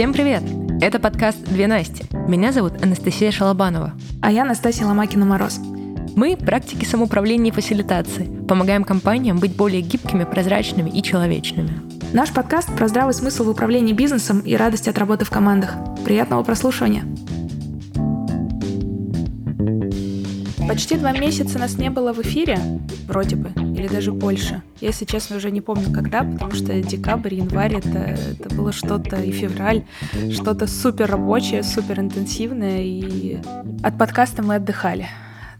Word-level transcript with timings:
Всем 0.00 0.14
привет! 0.14 0.42
Это 0.80 0.98
подкаст 0.98 1.44
«Две 1.44 1.66
Насти». 1.66 2.04
Меня 2.26 2.52
зовут 2.52 2.82
Анастасия 2.82 3.30
Шалобанова. 3.30 3.92
А 4.22 4.32
я 4.32 4.46
Настасья 4.46 4.86
Ломакина-Мороз. 4.86 5.58
Мы– 6.16 6.36
практики 6.38 6.86
самоуправления 6.86 7.52
и 7.52 7.54
фасилитации. 7.54 8.24
Помогаем 8.48 8.84
компаниям 8.84 9.38
быть 9.38 9.54
более 9.54 9.82
гибкими, 9.82 10.24
прозрачными 10.24 10.88
и 10.88 11.02
человечными. 11.02 11.82
Наш 12.14 12.32
подкаст 12.32 12.74
про 12.74 12.88
здравый 12.88 13.12
смысл 13.12 13.44
в 13.44 13.50
управлении 13.50 13.92
бизнесом 13.92 14.40
и 14.40 14.56
радость 14.56 14.88
от 14.88 14.96
работы 14.96 15.26
в 15.26 15.30
командах. 15.30 15.74
Приятного 16.02 16.44
прослушивания! 16.44 17.04
Почти 20.70 20.96
два 20.96 21.10
месяца 21.10 21.58
нас 21.58 21.78
не 21.78 21.90
было 21.90 22.12
в 22.12 22.20
эфире, 22.22 22.56
вроде 23.08 23.34
бы, 23.34 23.48
или 23.76 23.88
даже 23.88 24.12
больше. 24.12 24.62
Я, 24.80 24.86
если 24.90 25.04
честно, 25.04 25.34
уже 25.34 25.50
не 25.50 25.60
помню 25.60 25.92
когда, 25.92 26.22
потому 26.22 26.52
что 26.52 26.80
декабрь, 26.80 27.34
январь 27.34 27.74
это, 27.74 27.98
это 27.98 28.54
было 28.54 28.70
что-то, 28.70 29.16
и 29.16 29.32
февраль, 29.32 29.84
что-то 30.30 30.68
супер 30.68 31.10
рабочее, 31.10 31.64
супер 31.64 31.98
интенсивное, 31.98 32.82
и 32.84 33.40
от 33.82 33.98
подкаста 33.98 34.44
мы 34.44 34.54
отдыхали. 34.54 35.08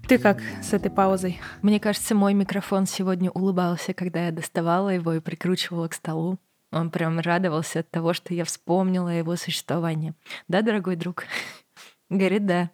Ты 0.06 0.16
как 0.18 0.38
с 0.62 0.72
этой 0.74 0.92
паузой? 0.92 1.40
Мне 1.60 1.80
кажется, 1.80 2.14
мой 2.14 2.32
микрофон 2.32 2.86
сегодня 2.86 3.32
улыбался, 3.32 3.94
когда 3.94 4.26
я 4.26 4.30
доставала 4.30 4.90
его 4.90 5.14
и 5.14 5.20
прикручивала 5.20 5.88
к 5.88 5.94
столу. 5.94 6.38
Он 6.70 6.88
прям 6.88 7.18
радовался 7.18 7.80
от 7.80 7.90
того, 7.90 8.12
что 8.12 8.32
я 8.32 8.44
вспомнила 8.44 9.08
его 9.08 9.34
существование. 9.34 10.14
Да, 10.46 10.62
дорогой 10.62 10.94
друг? 10.94 11.24
Говорит, 12.10 12.46
да. 12.46 12.70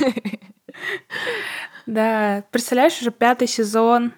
Да, 1.86 2.44
представляешь, 2.50 3.00
уже 3.00 3.10
пятый 3.10 3.46
сезон 3.46 4.12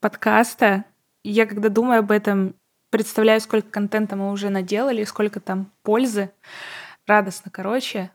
подкаста. 0.00 0.84
Я 1.22 1.46
когда 1.46 1.68
думаю 1.68 2.00
об 2.00 2.10
этом, 2.10 2.54
представляю, 2.88 3.40
сколько 3.40 3.68
контента 3.68 4.16
мы 4.16 4.30
уже 4.30 4.48
наделали, 4.48 5.04
сколько 5.04 5.38
там 5.38 5.70
пользы. 5.82 6.30
Радостно, 7.06 7.50
короче. 7.50 8.10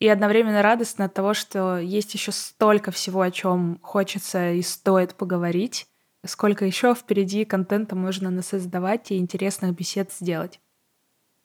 И 0.00 0.08
одновременно 0.08 0.62
радостно 0.62 1.04
от 1.04 1.14
того, 1.14 1.34
что 1.34 1.78
есть 1.78 2.14
еще 2.14 2.32
столько 2.32 2.90
всего, 2.90 3.20
о 3.20 3.30
чем 3.30 3.78
хочется 3.82 4.52
и 4.52 4.62
стоит 4.62 5.14
поговорить. 5.14 5.86
Сколько 6.26 6.64
еще 6.64 6.94
впереди 6.94 7.44
контента 7.44 7.94
можно 7.94 8.30
насоздавать 8.30 9.10
и 9.10 9.18
интересных 9.18 9.74
бесед 9.74 10.10
сделать. 10.12 10.60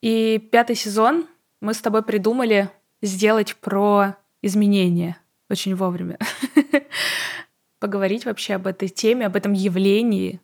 И 0.01 0.39
пятый 0.51 0.75
сезон 0.75 1.27
мы 1.61 1.73
с 1.73 1.81
тобой 1.81 2.03
придумали 2.03 2.69
сделать 3.01 3.55
про 3.57 4.15
изменения 4.41 5.17
очень 5.49 5.75
вовремя. 5.75 6.17
Поговорить 7.79 8.25
вообще 8.25 8.55
об 8.55 8.67
этой 8.67 8.87
теме, 8.87 9.25
об 9.25 9.35
этом 9.35 9.53
явлении, 9.53 10.41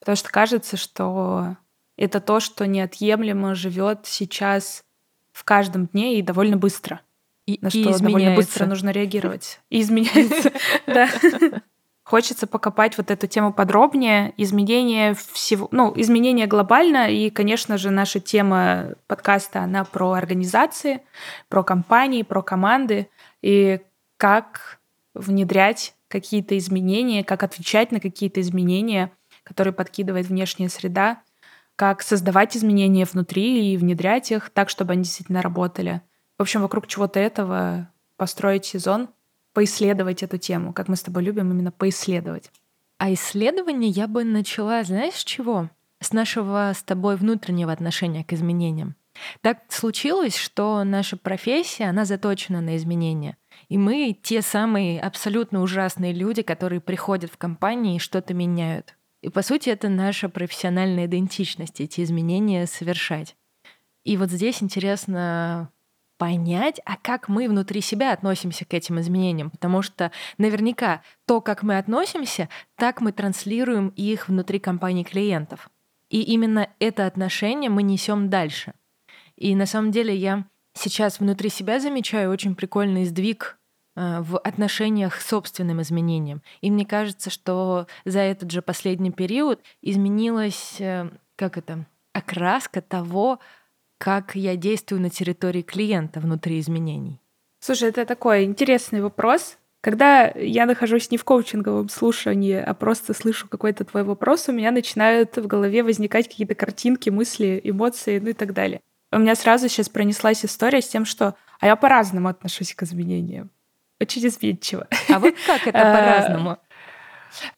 потому 0.00 0.16
что 0.16 0.30
кажется, 0.30 0.76
что 0.76 1.56
это 1.96 2.20
то, 2.20 2.40
что 2.40 2.66
неотъемлемо 2.66 3.54
живет 3.54 4.00
сейчас 4.04 4.84
в 5.32 5.44
каждом 5.44 5.86
дне 5.86 6.18
и 6.18 6.22
довольно 6.22 6.56
быстро. 6.56 7.00
И, 7.46 7.58
на 7.60 7.68
и 7.68 7.70
что 7.70 7.78
изменяется. 7.78 8.04
довольно 8.04 8.34
быстро 8.36 8.66
нужно 8.66 8.90
реагировать. 8.90 9.60
И 9.70 9.80
изменяется. 9.80 10.52
Да. 10.86 11.08
Хочется 12.04 12.46
покопать 12.46 12.98
вот 12.98 13.10
эту 13.10 13.26
тему 13.26 13.52
подробнее. 13.52 14.34
Изменения 14.36 15.14
всего, 15.32 15.68
ну, 15.70 15.92
изменения 15.96 16.46
глобально. 16.46 17.10
И, 17.10 17.30
конечно 17.30 17.78
же, 17.78 17.90
наша 17.90 18.20
тема 18.20 18.90
подкаста, 19.06 19.60
она 19.60 19.84
про 19.84 20.12
организации, 20.12 21.00
про 21.48 21.64
компании, 21.64 22.22
про 22.22 22.42
команды. 22.42 23.08
И 23.40 23.80
как 24.24 24.80
внедрять 25.12 25.94
какие-то 26.08 26.56
изменения, 26.56 27.22
как 27.22 27.42
отвечать 27.42 27.92
на 27.92 28.00
какие-то 28.00 28.40
изменения, 28.40 29.12
которые 29.42 29.74
подкидывает 29.74 30.28
внешняя 30.28 30.70
среда, 30.70 31.20
как 31.76 32.00
создавать 32.00 32.56
изменения 32.56 33.04
внутри 33.04 33.74
и 33.74 33.76
внедрять 33.76 34.32
их 34.32 34.48
так, 34.48 34.70
чтобы 34.70 34.94
они 34.94 35.02
действительно 35.02 35.42
работали. 35.42 36.00
В 36.38 36.42
общем, 36.42 36.62
вокруг 36.62 36.86
чего-то 36.86 37.20
этого 37.20 37.90
построить 38.16 38.64
сезон, 38.64 39.10
поисследовать 39.52 40.22
эту 40.22 40.38
тему, 40.38 40.72
как 40.72 40.88
мы 40.88 40.96
с 40.96 41.02
тобой 41.02 41.22
любим 41.22 41.50
именно 41.50 41.70
поисследовать. 41.70 42.50
А 42.96 43.12
исследование 43.12 43.90
я 43.90 44.08
бы 44.08 44.24
начала, 44.24 44.84
знаешь, 44.84 45.16
с 45.16 45.24
чего? 45.24 45.68
С 46.00 46.14
нашего 46.14 46.72
с 46.74 46.82
тобой 46.82 47.16
внутреннего 47.16 47.72
отношения 47.72 48.24
к 48.24 48.32
изменениям. 48.32 48.96
Так 49.42 49.58
случилось, 49.68 50.36
что 50.36 50.82
наша 50.84 51.18
профессия, 51.18 51.84
она 51.84 52.06
заточена 52.06 52.62
на 52.62 52.76
изменения. 52.78 53.36
И 53.68 53.78
мы 53.78 54.16
те 54.20 54.42
самые 54.42 55.00
абсолютно 55.00 55.62
ужасные 55.62 56.12
люди, 56.12 56.42
которые 56.42 56.80
приходят 56.80 57.30
в 57.30 57.36
компании 57.36 57.96
и 57.96 58.00
что-то 58.00 58.34
меняют. 58.34 58.96
И 59.22 59.30
по 59.30 59.42
сути 59.42 59.70
это 59.70 59.88
наша 59.88 60.28
профессиональная 60.28 61.06
идентичность, 61.06 61.80
эти 61.80 62.02
изменения 62.02 62.66
совершать. 62.66 63.36
И 64.04 64.16
вот 64.16 64.30
здесь 64.30 64.62
интересно 64.62 65.70
понять, 66.18 66.80
а 66.84 66.96
как 66.96 67.28
мы 67.28 67.48
внутри 67.48 67.80
себя 67.80 68.12
относимся 68.12 68.64
к 68.64 68.74
этим 68.74 69.00
изменениям, 69.00 69.50
потому 69.50 69.82
что 69.82 70.12
наверняка 70.38 71.02
то, 71.26 71.40
как 71.40 71.62
мы 71.62 71.78
относимся, 71.78 72.48
так 72.76 73.00
мы 73.00 73.12
транслируем 73.12 73.88
их 73.88 74.28
внутри 74.28 74.58
компании 74.58 75.02
клиентов. 75.02 75.70
И 76.10 76.22
именно 76.22 76.68
это 76.78 77.06
отношение 77.06 77.70
мы 77.70 77.82
несем 77.82 78.28
дальше. 78.30 78.74
И 79.36 79.54
на 79.56 79.66
самом 79.66 79.90
деле 79.90 80.14
я 80.14 80.44
сейчас 80.74 81.20
внутри 81.20 81.48
себя 81.48 81.80
замечаю 81.80 82.30
очень 82.30 82.54
прикольный 82.54 83.04
сдвиг 83.04 83.58
э, 83.96 84.20
в 84.20 84.38
отношениях 84.38 85.16
к 85.16 85.22
собственным 85.22 85.80
изменениям. 85.80 86.42
И 86.60 86.70
мне 86.70 86.84
кажется, 86.84 87.30
что 87.30 87.86
за 88.04 88.20
этот 88.20 88.50
же 88.50 88.60
последний 88.60 89.12
период 89.12 89.60
изменилась, 89.80 90.76
э, 90.80 91.08
как 91.36 91.56
это, 91.56 91.86
окраска 92.12 92.82
того, 92.82 93.40
как 93.98 94.34
я 94.34 94.56
действую 94.56 95.00
на 95.00 95.10
территории 95.10 95.62
клиента 95.62 96.20
внутри 96.20 96.60
изменений. 96.60 97.20
Слушай, 97.60 97.88
это 97.88 98.04
такой 98.04 98.44
интересный 98.44 99.00
вопрос. 99.00 99.56
Когда 99.80 100.26
я 100.28 100.66
нахожусь 100.66 101.10
не 101.10 101.18
в 101.18 101.24
коучинговом 101.24 101.88
слушании, 101.88 102.56
а 102.56 102.72
просто 102.74 103.12
слышу 103.12 103.48
какой-то 103.48 103.84
твой 103.84 104.02
вопрос, 104.02 104.48
у 104.48 104.52
меня 104.52 104.70
начинают 104.70 105.36
в 105.36 105.46
голове 105.46 105.82
возникать 105.82 106.28
какие-то 106.28 106.54
картинки, 106.54 107.10
мысли, 107.10 107.60
эмоции, 107.62 108.18
ну 108.18 108.30
и 108.30 108.32
так 108.32 108.54
далее 108.54 108.80
у 109.14 109.18
меня 109.18 109.34
сразу 109.34 109.68
сейчас 109.68 109.88
пронеслась 109.88 110.44
история 110.44 110.82
с 110.82 110.88
тем, 110.88 111.04
что 111.04 111.34
а 111.60 111.66
я 111.66 111.76
по-разному 111.76 112.28
отношусь 112.28 112.74
к 112.74 112.82
изменениям. 112.82 113.50
Очень 114.00 114.26
изменчиво. 114.26 114.86
А 115.08 115.18
вот 115.18 115.34
как 115.46 115.66
это 115.66 115.78
Э, 115.78 115.94
по-разному? 115.96 116.58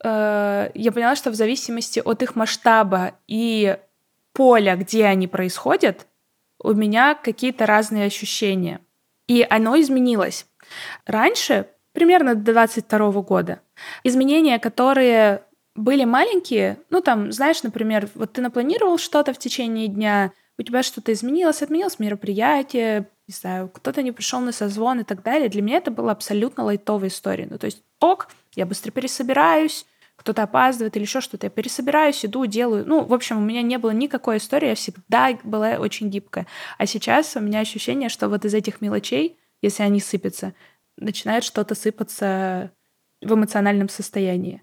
э, 0.05 0.71
Я 0.75 0.93
поняла, 0.93 1.17
что 1.17 1.31
в 1.31 1.35
зависимости 1.35 2.01
от 2.05 2.23
их 2.23 2.37
масштаба 2.37 3.13
и 3.27 3.77
поля, 4.33 4.77
где 4.77 5.07
они 5.07 5.27
происходят, 5.27 6.07
у 6.59 6.73
меня 6.73 7.15
какие-то 7.15 7.67
разные 7.67 8.07
ощущения. 8.07 8.81
И 9.29 9.47
оно 9.49 9.79
изменилось. 9.81 10.47
Раньше, 11.07 11.67
примерно 11.93 12.35
до 12.35 12.53
22 12.53 13.11
года, 13.23 13.61
изменения, 14.05 14.59
которые 14.59 15.43
были 15.75 16.05
маленькие, 16.05 16.79
ну 16.91 17.01
там, 17.01 17.33
знаешь, 17.33 17.63
например, 17.63 18.09
вот 18.15 18.33
ты 18.33 18.41
напланировал 18.41 18.99
что-то 18.99 19.33
в 19.35 19.39
течение 19.39 19.89
дня, 19.89 20.33
у 20.59 20.63
тебя 20.63 20.83
что-то 20.83 21.13
изменилось, 21.13 21.63
отменилось 21.63 21.99
мероприятие, 21.99 23.09
не 23.29 23.35
знаю, 23.35 23.69
кто-то 23.69 24.03
не 24.03 24.13
пришел 24.13 24.41
на 24.41 24.53
созвон 24.53 25.01
и 25.01 25.05
так 25.05 25.23
далее. 25.23 25.49
Для 25.49 25.63
меня 25.63 25.79
это 25.79 25.91
была 25.91 26.13
абсолютно 26.13 26.65
лайтовая 26.65 27.09
история. 27.09 27.47
Ну, 27.51 27.59
то 27.59 27.67
есть, 27.67 27.83
ок, 28.01 28.29
я 28.55 28.67
быстро 28.67 28.91
пересобираюсь, 28.91 29.85
кто-то 30.17 30.45
опаздывает 30.45 30.97
или 30.97 31.05
еще 31.05 31.21
что-то, 31.21 31.47
я 31.47 31.51
пересобираюсь, 31.51 32.25
иду, 32.25 32.47
делаю. 32.47 32.87
Ну, 32.87 33.05
в 33.05 33.13
общем, 33.13 33.39
у 33.39 33.41
меня 33.41 33.63
не 33.63 33.79
было 33.79 33.91
никакой 33.91 34.39
истории, 34.39 34.69
я 34.69 34.75
всегда 34.75 35.39
была 35.45 35.73
очень 35.73 36.09
гибкая. 36.09 36.47
А 36.79 36.87
сейчас 36.87 37.37
у 37.37 37.41
меня 37.41 37.61
ощущение, 37.61 38.09
что 38.09 38.29
вот 38.29 38.45
из 38.45 38.55
этих 38.55 38.81
мелочей, 38.81 39.37
если 39.61 39.83
они 39.83 40.01
сыпятся, 40.01 40.55
начинает 40.97 41.45
что-то 41.45 41.75
сыпаться 41.75 42.73
в 43.21 43.33
эмоциональном 43.33 43.89
состоянии. 43.89 44.63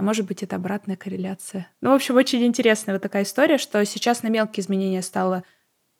А 0.00 0.02
может 0.02 0.26
быть, 0.26 0.42
это 0.42 0.56
обратная 0.56 0.96
корреляция. 0.96 1.68
Ну, 1.82 1.90
в 1.90 1.94
общем, 1.94 2.16
очень 2.16 2.42
интересная 2.42 2.94
вот 2.94 3.02
такая 3.02 3.24
история, 3.24 3.58
что 3.58 3.84
сейчас 3.84 4.22
на 4.22 4.28
мелкие 4.28 4.62
изменения 4.62 5.02
стало 5.02 5.44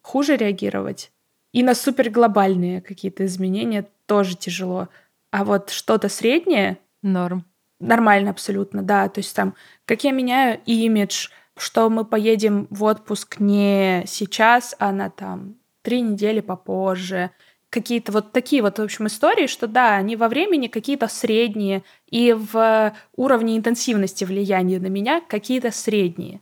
хуже 0.00 0.38
реагировать, 0.38 1.12
и 1.52 1.62
на 1.62 1.74
суперглобальные 1.74 2.80
какие-то 2.80 3.26
изменения 3.26 3.86
тоже 4.06 4.38
тяжело. 4.38 4.88
А 5.30 5.44
вот 5.44 5.68
что-то 5.68 6.08
среднее 6.08 6.78
Норм. 7.02 7.44
нормально 7.78 8.30
абсолютно, 8.30 8.82
да. 8.82 9.06
То 9.10 9.18
есть 9.18 9.36
там, 9.36 9.54
как 9.84 10.02
я 10.02 10.12
меняю 10.12 10.62
имидж, 10.64 11.28
что 11.58 11.90
мы 11.90 12.06
поедем 12.06 12.68
в 12.70 12.84
отпуск 12.84 13.38
не 13.38 14.04
сейчас, 14.06 14.74
а 14.78 14.92
на 14.92 15.10
там 15.10 15.56
три 15.82 16.00
недели 16.00 16.40
попозже. 16.40 17.32
Какие-то 17.70 18.12
вот 18.12 18.32
такие 18.32 18.62
вот, 18.62 18.78
в 18.78 18.82
общем, 18.82 19.06
истории, 19.06 19.46
что 19.46 19.66
да, 19.68 19.94
они 19.94 20.16
во 20.16 20.28
времени 20.28 20.66
какие-то 20.66 21.06
средние, 21.08 21.82
и 22.06 22.32
в 22.32 22.92
уровне 23.16 23.56
интенсивности 23.56 24.24
влияния 24.24 24.80
на 24.80 24.88
меня 24.88 25.20
какие-то 25.20 25.70
средние. 25.70 26.40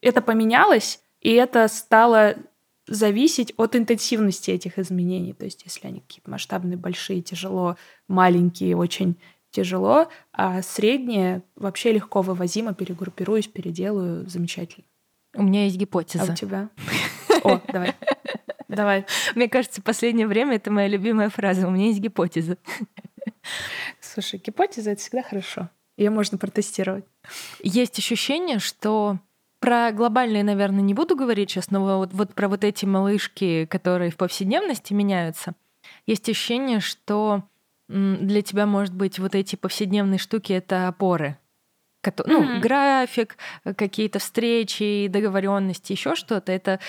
Это 0.00 0.20
поменялось, 0.20 1.00
и 1.20 1.30
это 1.32 1.68
стало 1.68 2.34
зависеть 2.86 3.54
от 3.56 3.76
интенсивности 3.76 4.50
этих 4.50 4.78
изменений. 4.78 5.32
То 5.32 5.44
есть, 5.44 5.62
если 5.64 5.86
они 5.86 6.00
какие-то 6.00 6.30
масштабные, 6.30 6.76
большие, 6.76 7.22
тяжело, 7.22 7.76
маленькие, 8.08 8.76
очень 8.76 9.16
тяжело, 9.50 10.08
а 10.32 10.60
средние 10.62 11.42
вообще 11.56 11.92
легко 11.92 12.20
вывозимо, 12.20 12.74
перегруппируюсь, 12.74 13.46
переделаю, 13.46 14.28
замечательно. 14.28 14.84
У 15.34 15.42
меня 15.42 15.64
есть 15.64 15.76
А 15.76 15.78
гипотеза. 15.78 16.32
у 16.32 16.34
тебя? 16.34 16.68
О, 17.44 17.60
давай. 17.72 17.94
Давай. 18.74 19.06
Мне 19.34 19.48
кажется, 19.48 19.80
в 19.80 19.84
последнее 19.84 20.26
время 20.26 20.56
это 20.56 20.70
моя 20.70 20.88
любимая 20.88 21.30
фраза. 21.30 21.66
У 21.66 21.70
меня 21.70 21.86
есть 21.86 22.00
гипотеза. 22.00 22.58
Слушай, 24.00 24.40
гипотеза— 24.44 24.90
это 24.92 25.00
всегда 25.00 25.22
хорошо. 25.22 25.70
Ее 25.96 26.10
можно 26.10 26.38
протестировать. 26.38 27.04
Есть 27.62 27.98
ощущение, 27.98 28.58
что 28.58 29.18
про 29.60 29.92
глобальные, 29.92 30.44
наверное, 30.44 30.82
не 30.82 30.92
буду 30.92 31.16
говорить 31.16 31.50
сейчас, 31.50 31.70
но 31.70 31.98
вот, 31.98 32.12
вот 32.12 32.34
про 32.34 32.48
вот 32.48 32.64
эти 32.64 32.84
малышки, 32.84 33.66
которые 33.66 34.10
в 34.10 34.16
повседневности 34.16 34.92
меняются, 34.92 35.54
есть 36.06 36.28
ощущение, 36.28 36.80
что 36.80 37.44
для 37.88 38.42
тебя, 38.42 38.66
может 38.66 38.94
быть, 38.94 39.18
вот 39.18 39.34
эти 39.34 39.56
повседневные 39.56 40.18
штуки— 40.18 40.52
это 40.54 40.88
опоры. 40.88 41.38
Ну, 42.26 42.42
mm-hmm. 42.42 42.60
график, 42.60 43.36
какие-то 43.76 44.18
встречи, 44.18 45.06
договоренности, 45.08 45.92
еще 45.92 46.14
что-то. 46.14 46.52
Это 46.52 46.80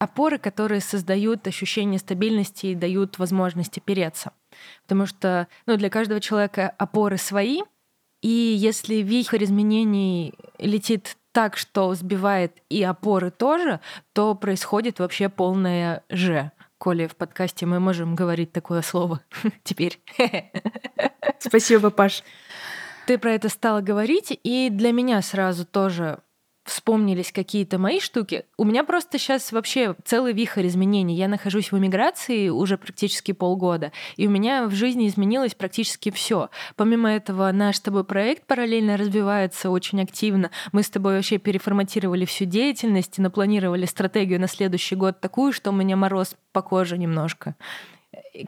опоры, 0.00 0.38
которые 0.38 0.80
создают 0.80 1.46
ощущение 1.46 2.00
стабильности 2.00 2.66
и 2.66 2.74
дают 2.74 3.18
возможность 3.18 3.76
опереться. 3.76 4.32
Потому 4.82 5.06
что 5.06 5.46
ну, 5.66 5.76
для 5.76 5.90
каждого 5.90 6.20
человека 6.20 6.74
опоры 6.78 7.18
свои, 7.18 7.60
и 8.22 8.28
если 8.28 8.96
вихрь 8.96 9.44
изменений 9.44 10.34
летит 10.58 11.16
так, 11.32 11.56
что 11.56 11.94
сбивает 11.94 12.56
и 12.70 12.82
опоры 12.82 13.30
тоже, 13.30 13.80
то 14.14 14.34
происходит 14.34 14.98
вообще 14.98 15.28
полное 15.28 16.02
«ж». 16.08 16.50
Коли 16.78 17.06
в 17.06 17.14
подкасте 17.14 17.66
мы 17.66 17.78
можем 17.78 18.14
говорить 18.14 18.52
такое 18.52 18.80
слово 18.80 19.20
теперь. 19.64 20.00
Спасибо, 21.38 21.90
Паш. 21.90 22.24
Ты 23.06 23.18
про 23.18 23.32
это 23.32 23.50
стала 23.50 23.82
говорить, 23.82 24.38
и 24.42 24.70
для 24.70 24.92
меня 24.92 25.20
сразу 25.20 25.66
тоже 25.66 26.20
вспомнились 26.70 27.32
какие-то 27.32 27.78
мои 27.78 28.00
штуки. 28.00 28.44
У 28.56 28.64
меня 28.64 28.84
просто 28.84 29.18
сейчас 29.18 29.52
вообще 29.52 29.94
целый 30.04 30.32
вихрь 30.32 30.66
изменений. 30.66 31.14
Я 31.14 31.28
нахожусь 31.28 31.72
в 31.72 31.78
эмиграции 31.78 32.48
уже 32.48 32.78
практически 32.78 33.32
полгода, 33.32 33.92
и 34.16 34.26
у 34.26 34.30
меня 34.30 34.66
в 34.66 34.74
жизни 34.74 35.08
изменилось 35.08 35.54
практически 35.54 36.10
все. 36.10 36.48
Помимо 36.76 37.10
этого, 37.10 37.50
наш 37.52 37.76
с 37.76 37.80
тобой 37.80 38.04
проект 38.04 38.46
параллельно 38.46 38.96
развивается 38.96 39.70
очень 39.70 40.00
активно. 40.00 40.50
Мы 40.72 40.82
с 40.82 40.90
тобой 40.90 41.16
вообще 41.16 41.38
переформатировали 41.38 42.24
всю 42.24 42.44
деятельность 42.44 43.18
и 43.18 43.22
напланировали 43.22 43.86
стратегию 43.86 44.40
на 44.40 44.48
следующий 44.48 44.96
год 44.96 45.20
такую, 45.20 45.52
что 45.52 45.70
у 45.70 45.74
меня 45.74 45.96
мороз 45.96 46.36
по 46.52 46.62
коже 46.62 46.98
немножко. 46.98 47.54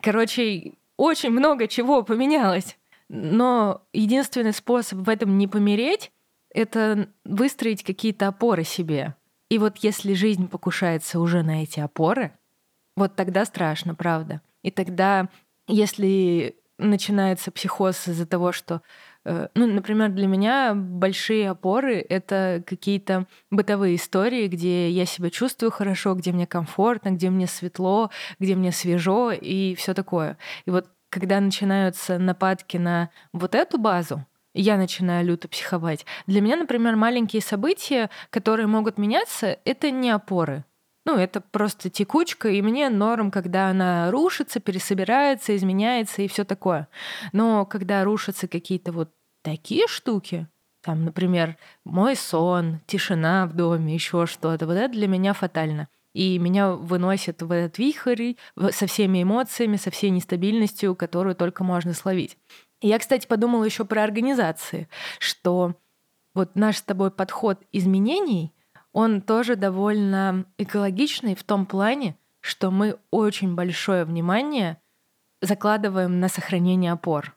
Короче, 0.01 0.73
очень 0.97 1.31
много 1.31 1.67
чего 1.67 2.03
поменялось. 2.03 2.77
Но 3.09 3.83
единственный 3.93 4.55
способ 4.55 5.01
в 5.01 5.09
этом 5.09 5.37
не 5.37 5.47
помереть 5.47 6.11
это 6.55 7.09
выстроить 7.25 7.83
какие-то 7.83 8.29
опоры 8.29 8.65
себе. 8.65 9.15
И 9.51 9.59
вот 9.59 9.79
если 9.79 10.15
жизнь 10.15 10.49
покушается 10.49 11.21
уже 11.21 11.43
на 11.43 11.63
эти 11.63 11.81
опоры, 11.81 12.33
вот 12.97 13.17
тогда 13.17 13.45
страшно, 13.45 13.95
правда. 13.95 14.41
И 14.63 14.71
тогда, 14.71 15.29
если 15.67 16.57
начинается 16.79 17.51
психоз 17.51 18.09
из-за 18.09 18.27
того, 18.27 18.53
что, 18.53 18.83
э, 19.25 19.49
ну, 19.55 19.67
например, 19.67 20.11
для 20.11 20.27
меня 20.27 20.75
большие 20.75 21.51
опоры— 21.51 22.05
это 22.09 22.63
какие-то 22.67 23.27
бытовые 23.51 23.97
истории, 23.97 24.49
где 24.49 24.91
я 24.91 25.07
себя 25.07 25.31
чувствую 25.31 25.71
хорошо, 25.71 26.15
где 26.15 26.33
мне 26.33 26.47
комфортно, 26.47 27.11
где 27.11 27.31
мне 27.31 27.47
светло, 27.47 28.11
где 28.39 28.55
мне 28.55 28.73
свежо 28.73 29.33
и 29.33 29.75
все 29.75 29.95
такое. 29.95 30.39
И 30.65 30.71
вот 30.71 30.89
когда 31.09 31.41
начинаются 31.41 32.19
нападки 32.19 32.79
на 32.79 33.11
вот 33.33 33.55
эту 33.55 33.79
базу, 33.79 34.25
я 34.55 34.77
начинаю 34.77 35.27
люто 35.27 35.49
психовать. 35.49 36.07
Для 36.27 36.41
меня, 36.41 36.57
например, 36.57 36.97
маленькие 36.97 37.43
события, 37.43 38.11
которые 38.31 38.67
могут 38.67 38.99
меняться, 38.99 39.59
это 39.65 39.91
не 39.91 40.11
опоры. 40.11 40.65
Ну, 41.05 41.17
это 41.17 41.41
просто 41.41 41.91
текучка, 41.91 42.49
и 42.49 42.63
мне 42.63 42.89
норм, 42.89 43.31
когда 43.33 43.69
она 43.69 44.11
рушится, 44.11 44.61
пересобирается, 44.61 45.57
изменяется 45.57 46.23
и 46.23 46.29
все 46.29 46.45
такое. 46.45 46.89
Но 47.33 47.67
когда 47.67 48.05
рушатся 48.05 48.47
какие-то 48.47 48.93
вот 48.93 49.11
такие 49.43 49.89
штуки, 49.89 50.47
там, 50.83 51.05
например, 51.05 51.57
мой 51.85 52.15
сон, 52.15 52.81
тишина 52.87 53.47
в 53.47 53.55
доме, 53.55 53.95
еще 53.95 54.27
что-то, 54.27 54.67
вот 54.67 54.75
это 54.75 54.93
для 54.93 55.09
меня 55.09 55.33
фатально. 55.33 55.89
И 56.13 56.39
меня 56.39 56.73
выносит 56.73 57.43
в 57.43 57.51
этот 57.51 57.79
вихрь 57.79 58.35
со 58.71 58.87
всеми 58.87 59.23
эмоциями, 59.23 59.77
со 59.77 59.91
всей 59.91 60.11
нестабильностью, 60.11 60.95
которую 60.95 61.35
только 61.35 61.65
можно 61.65 61.95
словить. 61.95 62.37
Я, 62.83 62.99
кстати, 62.99 63.27
подумала 63.27 63.65
еще 63.65 63.85
про 63.85 64.03
организации, 64.03 64.89
что 65.21 65.75
вот 66.35 66.57
наш 66.57 66.79
с 66.79 66.83
тобой 66.83 67.13
подход 67.13 67.61
изменений, 67.71 68.53
он 68.93 69.23
тоже 69.23 69.55
довольно 69.55 70.45
экологичный 70.59 71.37
в 71.37 71.45
том 71.45 71.65
плане, 71.65 72.17
что 72.41 72.73
мы 72.73 72.99
очень 73.13 73.55
большое 73.55 74.05
внимание 74.05 74.79
закладываем 75.41 76.19
на 76.19 76.29
сохранение 76.29 76.93
опор. 76.93 77.37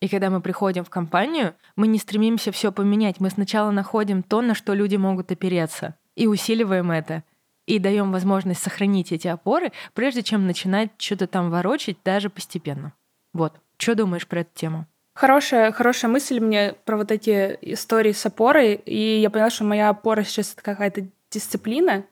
И 0.00 0.08
когда 0.08 0.30
мы 0.30 0.40
приходим 0.40 0.84
в 0.84 0.90
компанию, 0.90 1.54
мы 1.76 1.86
не 1.86 1.98
стремимся 1.98 2.50
все 2.50 2.72
поменять. 2.72 3.20
Мы 3.20 3.30
сначала 3.30 3.70
находим 3.70 4.22
то, 4.22 4.40
на 4.40 4.54
что 4.54 4.72
люди 4.72 4.96
могут 4.96 5.30
опереться, 5.32 5.96
и 6.14 6.26
усиливаем 6.26 6.90
это, 6.90 7.24
и 7.66 7.78
даем 7.78 8.10
возможность 8.12 8.62
сохранить 8.62 9.12
эти 9.12 9.28
опоры, 9.28 9.72
прежде 9.92 10.22
чем 10.22 10.46
начинать 10.46 10.90
что-то 10.96 11.26
там 11.26 11.50
ворочить 11.50 11.98
даже 12.04 12.30
постепенно. 12.30 12.94
Вот. 13.34 13.60
Что 13.78 13.94
думаешь 13.94 14.26
про 14.26 14.40
эту 14.40 14.50
тему? 14.54 14.86
Хорошая, 15.14 15.72
хорошая 15.72 16.10
мысль 16.10 16.38
мне 16.38 16.74
про 16.84 16.96
вот 16.96 17.10
эти 17.10 17.58
истории 17.62 18.12
с 18.12 18.24
опорой. 18.26 18.74
И 18.74 19.18
я 19.20 19.30
поняла, 19.30 19.50
что 19.50 19.64
моя 19.64 19.88
опора 19.88 20.22
сейчас 20.22 20.52
это 20.52 20.62
какая-то 20.62 21.08
дисциплина, 21.30 22.04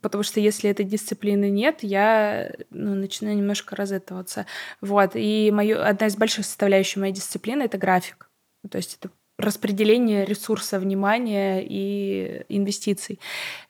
потому 0.00 0.24
что 0.24 0.40
если 0.40 0.70
этой 0.70 0.84
дисциплины 0.84 1.50
нет, 1.50 1.78
я 1.82 2.52
ну, 2.70 2.94
начинаю 2.94 3.36
немножко 3.36 3.76
разэтываться. 3.76 4.46
Вот. 4.80 5.12
И 5.14 5.50
мою, 5.52 5.80
одна 5.82 6.06
из 6.06 6.16
больших 6.16 6.44
составляющих 6.44 6.96
моей 6.96 7.12
дисциплины— 7.12 7.62
это 7.64 7.78
график. 7.78 8.28
То 8.68 8.78
есть 8.78 8.98
это 9.00 9.12
распределение 9.38 10.24
ресурса, 10.24 10.78
внимания 10.78 11.64
и 11.64 12.44
инвестиций, 12.48 13.18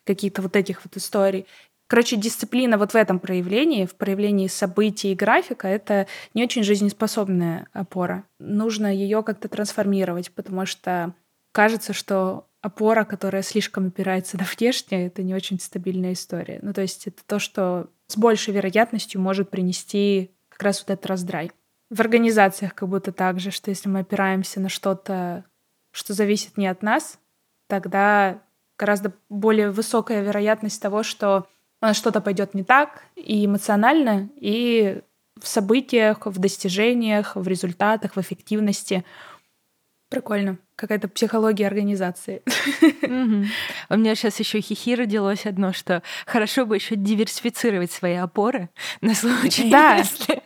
какие-то 0.04 0.42
вот 0.42 0.56
этих 0.56 0.84
вот 0.84 0.96
историй. 0.96 1.46
Короче, 1.92 2.16
дисциплина 2.16 2.78
вот 2.78 2.92
в 2.92 2.94
этом 2.94 3.18
проявлении, 3.18 3.84
в 3.84 3.96
проявлении 3.96 4.46
событий 4.46 5.12
и 5.12 5.14
графика, 5.14 5.68
это 5.68 6.06
не 6.32 6.42
очень 6.42 6.62
жизнеспособная 6.62 7.66
опора. 7.74 8.24
Нужно 8.38 8.86
ее 8.86 9.22
как-то 9.22 9.50
трансформировать, 9.50 10.30
потому 10.30 10.64
что 10.64 11.12
кажется, 11.52 11.92
что 11.92 12.46
опора, 12.62 13.04
которая 13.04 13.42
слишком 13.42 13.88
опирается 13.88 14.38
на 14.38 14.44
внешнее, 14.44 15.08
это 15.08 15.22
не 15.22 15.34
очень 15.34 15.60
стабильная 15.60 16.14
история. 16.14 16.60
Ну, 16.62 16.72
то 16.72 16.80
есть 16.80 17.08
это 17.08 17.22
то, 17.26 17.38
что 17.38 17.90
с 18.06 18.16
большей 18.16 18.54
вероятностью 18.54 19.20
может 19.20 19.50
принести 19.50 20.30
как 20.48 20.62
раз 20.62 20.80
вот 20.80 20.94
этот 20.94 21.04
раздрай. 21.04 21.52
В 21.90 22.00
организациях 22.00 22.74
как 22.74 22.88
будто 22.88 23.12
так 23.12 23.38
же, 23.38 23.50
что 23.50 23.68
если 23.68 23.90
мы 23.90 23.98
опираемся 23.98 24.60
на 24.60 24.70
что-то, 24.70 25.44
что 25.90 26.14
зависит 26.14 26.56
не 26.56 26.68
от 26.68 26.82
нас, 26.82 27.18
тогда 27.66 28.40
гораздо 28.78 29.12
более 29.28 29.70
высокая 29.70 30.22
вероятность 30.22 30.80
того, 30.80 31.02
что 31.02 31.46
что-то 31.92 32.20
пойдет 32.20 32.54
не 32.54 32.62
так 32.62 33.02
и 33.16 33.46
эмоционально, 33.46 34.28
и 34.36 35.00
в 35.40 35.48
событиях, 35.48 36.26
в 36.26 36.38
достижениях, 36.38 37.34
в 37.34 37.46
результатах, 37.48 38.14
в 38.14 38.20
эффективности. 38.20 39.04
Прикольно. 40.08 40.58
Какая-то 40.76 41.08
психология 41.08 41.66
организации. 41.66 42.42
У 43.88 43.96
меня 43.96 44.14
сейчас 44.14 44.38
еще 44.38 44.60
хихи 44.60 44.94
родилось 44.94 45.46
одно, 45.46 45.72
что 45.72 46.02
хорошо 46.26 46.66
бы 46.66 46.76
еще 46.76 46.96
диверсифицировать 46.96 47.90
свои 47.90 48.14
опоры 48.14 48.68
на 49.00 49.14
случай, 49.14 49.68
если 49.68 50.42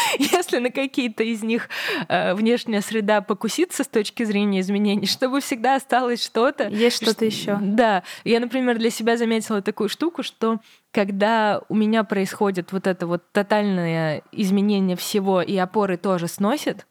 если 0.18 0.58
на 0.58 0.70
какие-то 0.70 1.22
из 1.22 1.42
них 1.42 1.68
э, 2.08 2.34
внешняя 2.34 2.80
среда 2.80 3.20
покусится 3.20 3.84
с 3.84 3.88
точки 3.88 4.24
зрения 4.24 4.60
изменений, 4.60 5.06
чтобы 5.06 5.40
всегда 5.40 5.76
осталось 5.76 6.22
что-то. 6.24 6.68
Есть 6.68 7.02
что-то 7.02 7.24
еще. 7.24 7.58
Да. 7.60 8.02
Я, 8.24 8.40
например, 8.40 8.78
для 8.78 8.90
себя 8.90 9.16
заметила 9.16 9.62
такую 9.62 9.88
штуку, 9.88 10.22
что 10.22 10.60
когда 10.92 11.62
у 11.68 11.74
меня 11.74 12.04
происходит 12.04 12.72
вот 12.72 12.86
это 12.86 13.06
вот 13.06 13.22
тотальное 13.32 14.22
изменение 14.32 14.96
всего, 14.96 15.42
и 15.42 15.56
опоры 15.56 15.96
тоже 15.96 16.28
сносят, 16.28 16.86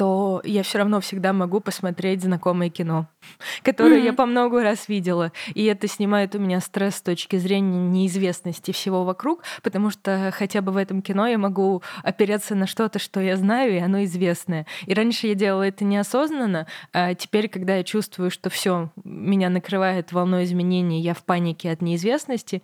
то 0.00 0.40
я 0.44 0.62
все 0.62 0.78
равно 0.78 1.02
всегда 1.02 1.34
могу 1.34 1.60
посмотреть 1.60 2.22
знакомое 2.22 2.70
кино, 2.70 3.06
которое 3.62 4.00
mm-hmm. 4.00 4.04
я 4.06 4.12
по 4.14 4.24
много 4.24 4.62
раз 4.62 4.88
видела. 4.88 5.30
И 5.52 5.66
это 5.66 5.88
снимает 5.88 6.34
у 6.34 6.38
меня 6.38 6.60
стресс 6.60 6.94
с 6.94 7.02
точки 7.02 7.36
зрения 7.36 7.86
неизвестности 7.86 8.70
всего 8.70 9.04
вокруг, 9.04 9.42
потому 9.62 9.90
что 9.90 10.32
хотя 10.34 10.62
бы 10.62 10.72
в 10.72 10.78
этом 10.78 11.02
кино 11.02 11.26
я 11.26 11.36
могу 11.36 11.82
опереться 12.02 12.54
на 12.54 12.66
что-то, 12.66 12.98
что 12.98 13.20
я 13.20 13.36
знаю, 13.36 13.74
и 13.74 13.78
оно 13.78 14.02
известное. 14.04 14.64
И 14.86 14.94
раньше 14.94 15.26
я 15.26 15.34
делала 15.34 15.64
это 15.64 15.84
неосознанно, 15.84 16.66
а 16.94 17.14
теперь, 17.14 17.50
когда 17.50 17.76
я 17.76 17.84
чувствую, 17.84 18.30
что 18.30 18.48
все 18.48 18.90
меня 19.04 19.50
накрывает 19.50 20.12
волной 20.12 20.44
изменений, 20.44 21.02
я 21.02 21.12
в 21.12 21.22
панике 21.24 21.70
от 21.70 21.82
неизвестности, 21.82 22.62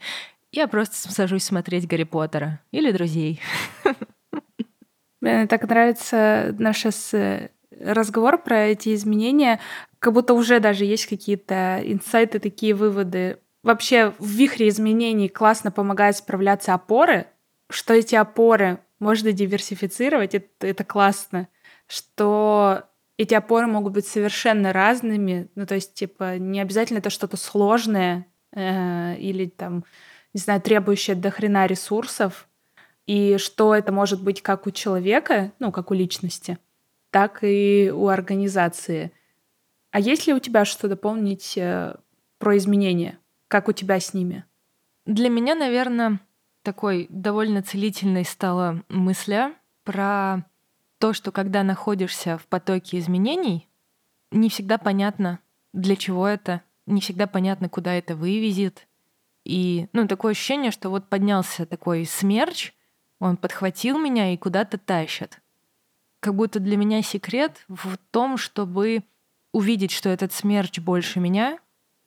я 0.53 0.69
просто 0.69 1.13
сажусь 1.13 1.45
смотреть 1.45 1.87
Гарри 1.87 2.05
Поттера 2.05 2.61
или 2.71 2.91
друзей. 2.93 3.43
Мне 5.21 5.47
так 5.47 5.69
нравится 5.69 6.55
наш 6.59 6.85
э, 7.13 7.51
разговор 7.81 8.43
про 8.43 8.67
эти 8.67 8.95
изменения, 8.95 9.61
как 9.99 10.13
будто 10.13 10.35
уже 10.35 10.61
даже 10.61 10.85
есть 10.85 11.07
какие-то 11.07 11.81
инсайты, 11.85 12.39
такие 12.39 12.75
выводы. 12.75 13.39
Вообще 13.63 14.13
в 14.19 14.27
вихре 14.29 14.69
изменений 14.69 15.29
классно 15.29 15.71
помогает 15.71 16.17
справляться 16.17 16.75
опоры, 16.75 17.27
что 17.71 17.95
эти 17.95 18.15
опоры 18.15 18.79
можно 18.99 19.33
диверсифицировать, 19.33 20.35
это, 20.35 20.67
это 20.67 20.85
классно, 20.85 21.49
что 21.87 22.85
эти 23.19 23.35
опоры 23.35 23.67
могут 23.67 23.93
быть 23.93 24.07
совершенно 24.07 24.73
разными, 24.73 25.49
ну 25.55 25.67
то 25.67 25.75
есть 25.75 25.95
типа 25.95 26.39
не 26.39 26.61
обязательно 26.61 26.99
это 26.99 27.11
что-то 27.11 27.37
сложное 27.37 28.27
э, 28.53 29.17
или 29.17 29.47
там, 29.47 29.85
не 30.35 30.41
знаю, 30.41 30.61
требующее 30.61 31.17
до 31.17 31.31
хрена 31.31 31.67
ресурсов, 31.67 32.49
и 33.07 33.39
что 33.39 33.75
это 33.75 33.93
может 33.93 34.23
быть 34.23 34.43
как 34.43 34.67
у 34.67 34.71
человека, 34.71 35.53
ну 35.59 35.73
как 35.73 35.91
у 35.91 35.95
личности, 35.95 36.59
так 37.11 37.39
и 37.43 37.91
у 37.95 38.09
организации. 38.09 39.13
А 39.91 40.01
есть 40.01 40.27
ли 40.27 40.35
у 40.35 40.39
тебя 40.39 40.65
что 40.65 40.89
дополнить 40.89 41.57
э, 41.57 41.95
про 42.39 42.57
изменения? 42.57 43.19
Как 43.49 43.69
у 43.69 43.73
тебя 43.73 44.01
с 44.01 44.13
ними? 44.13 44.45
Для 45.07 45.29
меня, 45.29 45.55
наверное, 45.55 46.21
такой 46.63 47.07
довольно 47.11 47.63
целительной 47.63 48.25
стала 48.25 48.83
мысля 48.89 49.55
про 49.85 50.45
то, 50.99 51.13
что 51.13 51.31
когда 51.31 51.63
находишься 51.63 52.39
в 52.39 52.47
потоке 52.47 52.99
изменений, 52.99 53.69
не 54.33 54.49
всегда 54.49 54.77
понятно, 54.77 55.39
для 55.73 55.95
чего 55.95 56.27
это, 56.27 56.63
не 56.87 57.01
всегда 57.01 57.29
понятно, 57.29 57.69
куда 57.69 57.95
это 57.95 58.17
вывезет. 58.17 58.89
И 59.45 59.87
ну, 59.93 60.09
такое 60.09 60.33
ощущение, 60.33 60.73
что 60.73 60.91
вот 60.91 61.09
поднялся 61.09 61.67
такой 61.67 62.05
смерч, 62.05 62.73
он 63.19 63.37
подхватил 63.37 63.99
меня 63.99 64.33
и 64.33 64.37
куда-то 64.37 64.79
тащит. 64.79 65.41
Как 66.21 66.35
будто 66.35 66.61
для 66.61 66.77
меня 66.77 67.03
секрет 67.03 67.65
в 67.69 67.97
том, 68.11 68.37
чтобы 68.37 69.05
увидеть, 69.53 69.93
что 69.93 70.09
этот 70.09 70.33
смерч 70.33 70.79
больше 70.81 71.21
меня, 71.21 71.59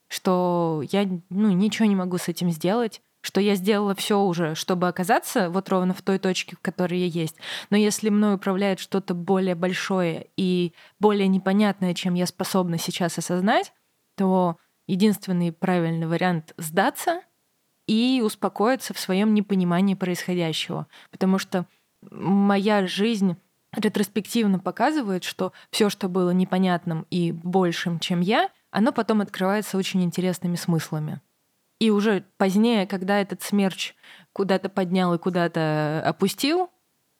что 0.07 0.83
я 0.91 1.07
ну, 1.29 1.51
ничего 1.51 1.87
не 1.87 1.95
могу 1.95 2.17
с 2.17 2.27
этим 2.27 2.51
сделать, 2.51 3.01
что 3.21 3.41
я 3.41 3.55
сделала 3.55 3.95
все 3.95 4.21
уже, 4.21 4.55
чтобы 4.55 4.87
оказаться 4.87 5.49
вот 5.49 5.67
ровно 5.69 5.93
в 5.93 6.01
той 6.01 6.19
точке, 6.19 6.55
в 6.55 6.59
которой 6.59 6.99
я 6.99 7.05
есть. 7.05 7.35
Но 7.69 7.77
если 7.77 8.09
мной 8.09 8.35
управляет 8.35 8.79
что-то 8.79 9.13
более 9.13 9.55
большое 9.55 10.27
и 10.37 10.73
более 10.99 11.27
непонятное, 11.27 11.93
чем 11.93 12.13
я 12.13 12.25
способна 12.25 12.77
сейчас 12.77 13.17
осознать, 13.17 13.73
то 14.15 14.57
единственный 14.87 15.51
правильный 15.51 16.07
вариант— 16.07 16.53
сдаться 16.57 17.21
и 17.89 18.21
успокоиться 18.21 18.93
в 18.93 18.99
своем 18.99 19.33
непонимании 19.33 19.95
происходящего. 19.95 20.85
Потому 21.09 21.39
что 21.39 21.65
моя 22.11 22.85
жизнь 22.85 23.35
ретроспективно 23.75 24.59
показывает, 24.59 25.23
что 25.23 25.53
все, 25.71 25.89
что 25.89 26.07
было 26.07 26.29
непонятным 26.29 27.07
и 27.09 27.31
большим, 27.31 27.97
чем 27.97 28.21
я, 28.21 28.49
оно 28.69 28.91
потом 28.91 29.21
открывается 29.21 29.75
очень 29.75 30.03
интересными 30.03 30.55
смыслами. 30.55 31.19
И 31.79 31.89
уже 31.89 32.25
позднее, 32.37 32.85
когда 32.85 33.19
этот 33.19 33.41
смерч 33.41 33.95
куда-то 34.33 34.69
поднял 34.69 35.15
и 35.15 35.17
куда-то 35.17 36.03
опустил, 36.05 36.69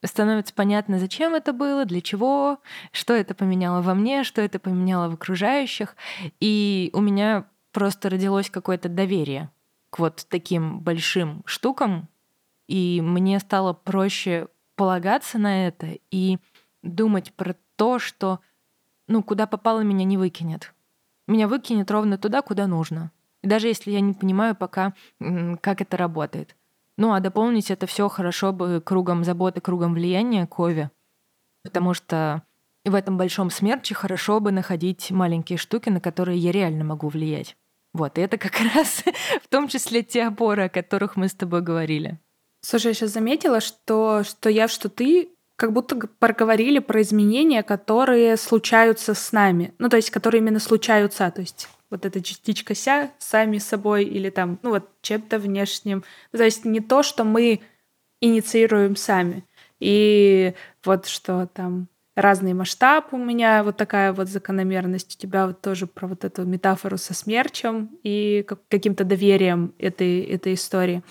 становится 0.06 0.54
понятно, 0.54 1.00
зачем 1.00 1.34
это 1.34 1.52
было, 1.52 1.86
для 1.86 2.02
чего, 2.02 2.60
что 2.92 3.16
это 3.16 3.34
поменяло 3.34 3.82
во 3.82 3.96
мне, 3.96 4.24
что 4.24 4.40
это 4.42 4.60
поменяло 4.60 5.10
в 5.10 5.16
окружающих. 5.16 5.96
И 6.40 6.92
у 6.94 7.02
меня 7.02 7.46
просто 7.72 8.12
родилось 8.12 8.52
какое-то 8.52 8.88
доверие 8.88 9.50
к 9.90 10.00
вот 10.00 10.26
таким 10.30 10.80
большим 10.80 11.44
штукам, 11.46 12.08
и 12.68 13.02
мне 13.02 13.40
стало 13.40 13.74
проще 13.74 14.48
полагаться 14.76 15.38
на 15.38 15.68
это 15.68 15.98
и 16.12 16.38
думать 16.82 17.34
про 17.34 17.56
то, 17.76 18.00
что 18.00 18.40
ну, 19.08 19.24
куда 19.24 19.48
попало, 19.48 19.82
меня 19.82 20.06
не 20.06 20.18
выкинет. 20.18 20.74
Меня 21.28 21.48
выкинет 21.48 21.90
ровно 21.90 22.18
туда, 22.18 22.42
куда 22.42 22.68
нужно 22.68 23.12
даже 23.44 23.68
если 23.68 23.92
я 23.92 24.02
не 24.02 24.14
понимаю 24.14 24.56
пока, 24.56 24.94
как 25.62 25.82
это 25.82 25.98
работает. 25.98 26.56
Ну, 26.98 27.14
а 27.14 27.20
дополнить 27.20 27.72
это 27.72 27.88
все 27.88 28.10
хорошо 28.10 28.52
бы 28.52 28.82
кругом 28.84 29.24
заботы, 29.24 29.62
кругом 29.62 29.94
влияния 29.94 30.46
Кови. 30.46 30.90
Потому 31.64 31.94
что 31.94 32.44
в 32.84 32.94
этом 32.94 33.18
большом 33.18 33.50
смерче 33.50 33.96
хорошо 33.96 34.40
бы 34.40 34.52
находить 34.52 35.12
маленькие 35.12 35.58
штуки, 35.58 35.90
на 35.90 36.02
которые 36.02 36.38
я 36.38 36.52
реально 36.52 36.84
могу 36.84 37.08
влиять. 37.08 37.56
Вот, 37.94 38.18
и 38.18 38.22
это 38.22 38.38
как 38.38 38.54
раз 38.76 39.04
в 39.42 39.48
том 39.50 39.68
числе 39.68 40.04
те 40.04 40.24
опоры, 40.24 40.66
о 40.66 40.70
которых 40.70 41.16
мы 41.16 41.28
с 41.28 41.34
тобой 41.34 41.62
говорили. 41.62 42.20
Слушай, 42.62 42.88
я 42.88 42.94
сейчас 42.94 43.12
заметила, 43.12 43.62
что, 43.62 44.24
что 44.24 44.50
я, 44.50 44.68
что 44.68 44.90
ты 44.90 45.30
как 45.56 45.74
будто 45.74 45.96
проговорили 46.20 46.80
про 46.80 47.02
изменения, 47.02 47.64
которые 47.64 48.38
случаются 48.38 49.14
с 49.14 49.32
нами. 49.32 49.74
Ну, 49.78 49.90
то 49.90 49.98
есть, 49.98 50.10
которые 50.10 50.42
именно 50.42 50.60
случаются. 50.60 51.30
То 51.32 51.42
есть, 51.42 51.68
вот 51.90 52.06
эта 52.06 52.22
частичка 52.22 52.76
ся 52.76 53.12
сами 53.18 53.58
собой 53.58 54.06
или 54.06 54.30
там, 54.30 54.60
ну 54.62 54.72
вот 54.72 54.90
чем-то 55.02 55.40
внешним. 55.40 56.04
То 56.32 56.44
есть 56.44 56.66
не 56.66 56.80
то, 56.80 57.04
что 57.04 57.24
мы 57.24 57.62
инициируем 58.22 58.96
сами. 58.96 59.44
И 59.80 60.54
вот 60.84 61.08
что 61.08 61.48
там 61.48 61.88
разный 62.22 62.54
масштаб 62.54 63.14
у 63.14 63.18
меня, 63.18 63.64
вот 63.64 63.78
такая 63.78 64.14
вот 64.14 64.28
закономерность. 64.28 65.16
У 65.16 65.20
тебя 65.20 65.48
вот 65.48 65.62
тоже 65.62 65.88
про 65.88 66.08
вот 66.08 66.24
эту 66.24 66.46
метафору 66.46 66.98
со 66.98 67.14
смерчем 67.14 67.98
и 68.04 68.46
каким-то 68.70 69.04
доверием 69.04 69.74
этой, 69.78 70.22
этой 70.22 70.54
истории. 70.54 71.04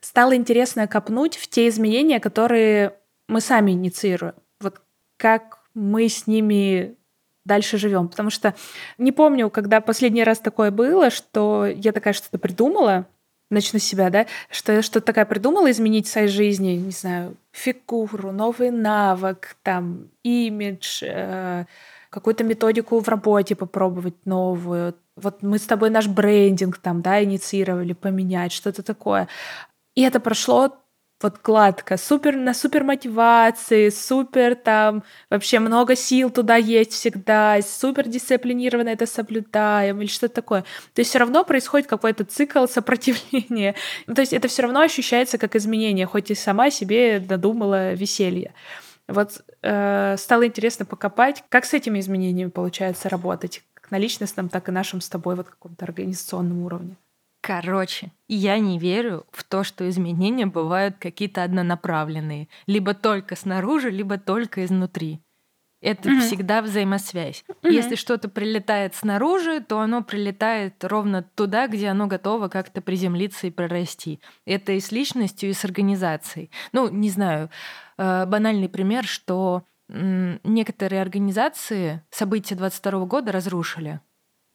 Стало 0.00 0.36
интересно 0.36 0.86
копнуть 0.86 1.36
в 1.36 1.48
те 1.48 1.68
изменения, 1.68 2.20
которые 2.20 2.94
мы 3.28 3.40
сами 3.40 3.72
инициируем. 3.72 4.34
Вот 4.60 4.80
как 5.16 5.58
мы 5.74 6.08
с 6.08 6.26
ними 6.26 6.96
дальше 7.44 7.78
живем. 7.78 8.08
Потому 8.08 8.30
что 8.30 8.54
не 8.98 9.12
помню, 9.12 9.50
когда 9.50 9.80
последний 9.80 10.24
раз 10.24 10.38
такое 10.38 10.70
было, 10.70 11.10
что 11.10 11.66
я 11.66 11.92
такая 11.92 12.14
что-то 12.14 12.38
придумала, 12.38 13.06
начну 13.54 13.78
с 13.78 13.84
себя, 13.84 14.10
да, 14.10 14.26
что 14.50 14.82
что-то 14.82 15.06
такая 15.06 15.24
придумала 15.24 15.70
изменить 15.70 16.06
своей 16.06 16.28
жизни, 16.28 16.72
не 16.72 16.90
знаю, 16.90 17.36
фигуру, 17.52 18.32
новый 18.32 18.70
навык, 18.70 19.56
там, 19.62 20.08
имидж, 20.22 21.02
э, 21.02 21.64
какую-то 22.10 22.44
методику 22.44 23.00
в 23.00 23.08
работе 23.08 23.56
попробовать 23.56 24.26
новую. 24.26 24.94
Вот 25.16 25.42
мы 25.42 25.58
с 25.58 25.66
тобой 25.66 25.90
наш 25.90 26.06
брендинг 26.06 26.78
там, 26.78 27.02
да, 27.02 27.22
инициировали, 27.22 27.92
поменять, 27.92 28.52
что-то 28.52 28.82
такое. 28.82 29.28
И 29.94 30.02
это 30.02 30.20
прошло 30.20 30.76
вот 31.24 31.40
гладко, 31.42 31.96
супер 31.96 32.36
на 32.36 32.52
супер 32.52 32.84
мотивации, 32.84 33.88
супер 33.88 34.54
там 34.54 35.02
вообще 35.30 35.58
много 35.58 35.96
сил 35.96 36.28
туда 36.28 36.56
есть 36.56 36.92
всегда, 36.92 37.58
супер 37.62 38.06
дисциплинированно 38.08 38.90
это 38.90 39.06
соблюдаем 39.06 40.02
или 40.02 40.06
что-то 40.06 40.34
такое. 40.34 40.62
То 40.92 41.00
есть 41.00 41.08
все 41.10 41.18
равно 41.18 41.42
происходит 41.44 41.86
какой-то 41.88 42.24
цикл 42.24 42.66
сопротивления. 42.70 43.74
Ну, 44.06 44.14
то 44.14 44.20
есть 44.20 44.34
это 44.34 44.48
все 44.48 44.62
равно 44.62 44.80
ощущается 44.80 45.38
как 45.38 45.56
изменение, 45.56 46.06
хоть 46.06 46.30
и 46.30 46.34
сама 46.34 46.70
себе 46.70 47.20
додумала 47.20 47.94
веселье. 47.94 48.52
Вот 49.08 49.42
э, 49.62 50.16
стало 50.18 50.46
интересно 50.46 50.84
покопать, 50.84 51.42
как 51.48 51.64
с 51.64 51.72
этими 51.72 52.00
изменениями 52.00 52.50
получается 52.50 53.08
работать, 53.08 53.62
как 53.72 53.90
на 53.90 53.96
личностном, 53.96 54.50
так 54.50 54.68
и 54.68 54.72
нашем 54.72 55.00
с 55.00 55.08
тобой 55.08 55.36
вот 55.36 55.48
каком-то 55.48 55.86
организационном 55.86 56.64
уровне. 56.64 56.96
Короче, 57.46 58.10
я 58.26 58.58
не 58.58 58.78
верю 58.78 59.26
в 59.30 59.44
то, 59.44 59.64
что 59.64 59.86
изменения 59.90 60.46
бывают 60.46 60.96
какие-то 60.98 61.42
однонаправленные. 61.42 62.48
Либо 62.66 62.94
только 62.94 63.36
снаружи, 63.36 63.90
либо 63.90 64.16
только 64.16 64.64
изнутри. 64.64 65.20
Это 65.82 66.08
mm-hmm. 66.08 66.20
всегда 66.20 66.62
взаимосвязь. 66.62 67.44
Mm-hmm. 67.46 67.70
Если 67.70 67.96
что-то 67.96 68.30
прилетает 68.30 68.94
снаружи, 68.94 69.60
то 69.60 69.80
оно 69.80 70.02
прилетает 70.02 70.82
ровно 70.82 71.22
туда, 71.22 71.68
где 71.68 71.88
оно 71.88 72.06
готово 72.06 72.48
как-то 72.48 72.80
приземлиться 72.80 73.46
и 73.46 73.50
прорасти. 73.50 74.20
Это 74.46 74.72
и 74.72 74.80
с 74.80 74.90
личностью, 74.90 75.50
и 75.50 75.52
с 75.52 75.66
организацией. 75.66 76.50
Ну, 76.72 76.88
не 76.88 77.10
знаю, 77.10 77.50
э, 77.98 78.24
банальный 78.24 78.70
пример, 78.70 79.04
что 79.04 79.64
некоторые 79.86 81.02
организации 81.02 82.02
события 82.10 82.54
22 82.54 83.04
года 83.04 83.32
разрушили, 83.32 84.00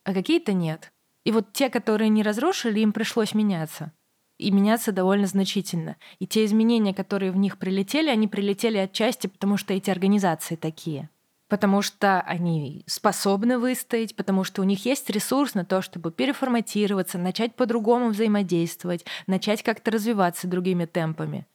а 0.03 0.15
какие-то 0.15 0.53
нет. 0.53 0.91
И 1.29 1.31
вот 1.31 1.53
те, 1.53 1.69
которые 1.69 2.09
не 2.09 2.23
разрушили, 2.23 2.79
им 2.79 2.91
пришлось 2.91 3.35
меняться. 3.35 3.91
И 4.39 4.49
меняться 4.49 4.91
довольно 4.91 5.27
значительно. 5.27 5.95
И 6.17 6.25
те 6.25 6.43
изменения, 6.43 6.91
которые 6.91 7.31
в 7.31 7.37
них 7.37 7.59
прилетели, 7.59 8.09
они 8.09 8.27
прилетели 8.27 8.77
отчасти, 8.77 9.27
потому 9.27 9.55
что 9.55 9.75
эти 9.75 9.91
организации 9.91 10.55
такие. 10.55 11.11
Потому 11.47 11.83
что 11.83 12.21
они 12.21 12.83
способны 12.87 13.59
выстоять, 13.59 14.15
потому 14.15 14.43
что 14.43 14.63
у 14.63 14.65
них 14.65 14.85
есть 14.85 15.07
ресурс 15.11 15.53
на 15.53 15.65
то, 15.65 15.83
чтобы 15.83 16.11
переформатироваться, 16.11 17.19
начать 17.19 17.55
по-другому 17.55 18.09
взаимодействовать, 18.09 19.05
начать 19.27 19.61
как-то 19.61 19.91
развиваться 19.91 20.47
другими 20.47 20.85
темпами. 20.85 21.45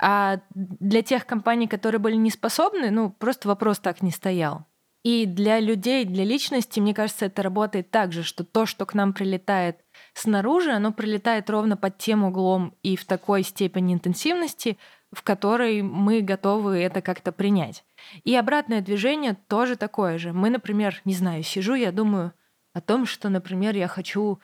А 0.00 0.40
для 0.52 1.02
тех 1.02 1.26
компаний, 1.26 1.68
которые 1.68 2.00
были 2.00 2.16
не 2.16 2.32
способны, 2.32 2.90
ну, 2.90 3.10
просто 3.10 3.46
вопрос 3.46 3.78
так 3.78 4.02
не 4.02 4.10
стоял. 4.10 4.66
И 5.06 5.24
для 5.24 5.60
людей, 5.60 6.04
для 6.04 6.24
личности, 6.24 6.80
мне 6.80 6.92
кажется, 6.92 7.26
это 7.26 7.40
работает 7.40 7.92
так 7.92 8.10
же, 8.10 8.24
что 8.24 8.42
то, 8.42 8.66
что 8.66 8.84
к 8.86 8.92
нам 8.92 9.12
прилетает 9.12 9.76
снаружи, 10.14 10.72
оно 10.72 10.92
прилетает 10.92 11.48
ровно 11.48 11.76
под 11.76 11.96
тем 11.96 12.24
углом 12.24 12.74
и 12.82 12.96
в 12.96 13.04
такой 13.04 13.44
степени 13.44 13.94
интенсивности, 13.94 14.78
в 15.12 15.22
которой 15.22 15.82
мы 15.82 16.22
готовы 16.22 16.78
это 16.78 17.02
как-то 17.02 17.30
принять. 17.30 17.84
И 18.24 18.34
обратное 18.34 18.80
движение 18.80 19.36
тоже 19.46 19.76
такое 19.76 20.18
же. 20.18 20.32
Мы, 20.32 20.50
например, 20.50 21.00
не 21.04 21.14
знаю, 21.14 21.44
сижу, 21.44 21.74
я 21.74 21.92
думаю 21.92 22.32
о 22.72 22.80
том, 22.80 23.06
что, 23.06 23.28
например, 23.28 23.76
я 23.76 23.86
хочу 23.86 24.40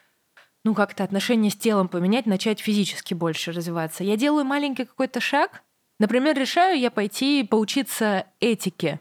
ну, 0.65 0.77
как-то 0.77 1.03
отношения 1.03 1.51
с 1.51 1.57
телом 1.57 1.89
поменять, 1.89 2.27
начать 2.27 2.61
физически 2.61 3.15
больше 3.15 3.51
развиваться. 3.51 4.05
Я 4.05 4.17
делаю 4.17 4.45
маленький 4.45 4.85
какой-то 4.85 5.19
шаг. 5.19 5.65
Например, 5.99 6.39
решаю 6.39 6.79
я 6.79 6.93
пойти 6.93 7.43
поучиться 7.43 8.27
этике 8.39 9.01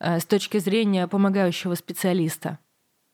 с 0.00 0.24
точки 0.24 0.58
зрения 0.58 1.06
помогающего 1.08 1.74
специалиста. 1.74 2.58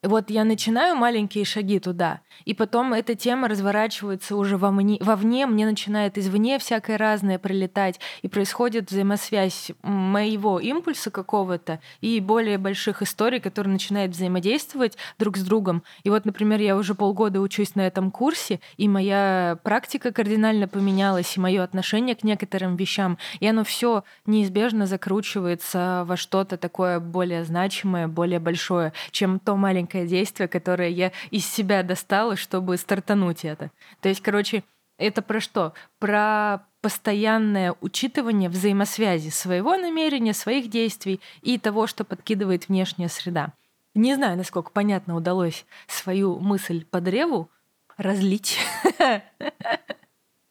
Вот 0.04 0.28
я 0.28 0.44
начинаю 0.44 0.96
маленькие 0.96 1.46
шаги 1.46 1.78
туда, 1.78 2.20
и 2.44 2.52
потом 2.52 2.92
эта 2.92 3.14
тема 3.14 3.48
разворачивается 3.48 4.36
уже 4.36 4.58
вовне, 4.58 4.98
вовне, 5.00 5.46
мне 5.46 5.64
начинает 5.64 6.18
извне 6.18 6.58
всякое 6.58 6.98
разное 6.98 7.38
прилетать, 7.38 7.98
и 8.20 8.28
происходит 8.28 8.90
взаимосвязь 8.90 9.70
моего 9.82 10.60
импульса 10.60 11.10
какого-то 11.10 11.80
и 12.02 12.20
более 12.20 12.58
больших 12.58 13.00
историй, 13.00 13.40
которые 13.40 13.72
начинают 13.72 14.12
взаимодействовать 14.12 14.98
друг 15.18 15.38
с 15.38 15.42
другом. 15.42 15.82
И 16.02 16.10
вот, 16.10 16.26
например, 16.26 16.60
я 16.60 16.76
уже 16.76 16.94
полгода 16.94 17.40
учусь 17.40 17.74
на 17.74 17.86
этом 17.86 18.10
курсе, 18.10 18.60
и 18.76 18.88
моя 18.88 19.58
практика 19.62 20.12
кардинально 20.12 20.68
поменялась, 20.68 21.34
и 21.34 21.40
мое 21.40 21.62
отношение 21.62 22.14
к 22.14 22.24
некоторым 22.24 22.76
вещам, 22.76 23.16
и 23.40 23.46
оно 23.46 23.64
все 23.64 24.04
неизбежно 24.26 24.86
закручивается 24.86 26.04
во 26.06 26.18
что-то 26.18 26.58
такое 26.58 27.00
более 27.00 27.42
значимое, 27.44 28.06
более 28.06 28.38
большое, 28.38 28.92
чем 29.10 29.38
то 29.38 29.56
маленькое 29.56 29.93
маленькое 29.94 30.06
действие, 30.06 30.48
которое 30.48 30.88
я 30.88 31.12
из 31.30 31.46
себя 31.46 31.82
достала, 31.82 32.36
чтобы 32.36 32.76
стартануть 32.76 33.44
это. 33.44 33.70
То 34.00 34.08
есть, 34.08 34.20
короче, 34.20 34.64
это 34.98 35.22
про 35.22 35.40
что? 35.40 35.72
Про 35.98 36.66
постоянное 36.80 37.74
учитывание 37.80 38.50
взаимосвязи 38.50 39.30
своего 39.30 39.76
намерения, 39.76 40.34
своих 40.34 40.68
действий 40.68 41.20
и 41.42 41.58
того, 41.58 41.86
что 41.86 42.04
подкидывает 42.04 42.68
внешняя 42.68 43.08
среда. 43.08 43.52
Не 43.94 44.14
знаю, 44.14 44.36
насколько 44.36 44.70
понятно 44.70 45.16
удалось 45.16 45.64
свою 45.86 46.38
мысль 46.40 46.84
по 46.84 47.00
древу 47.00 47.48
разлить. 47.96 48.58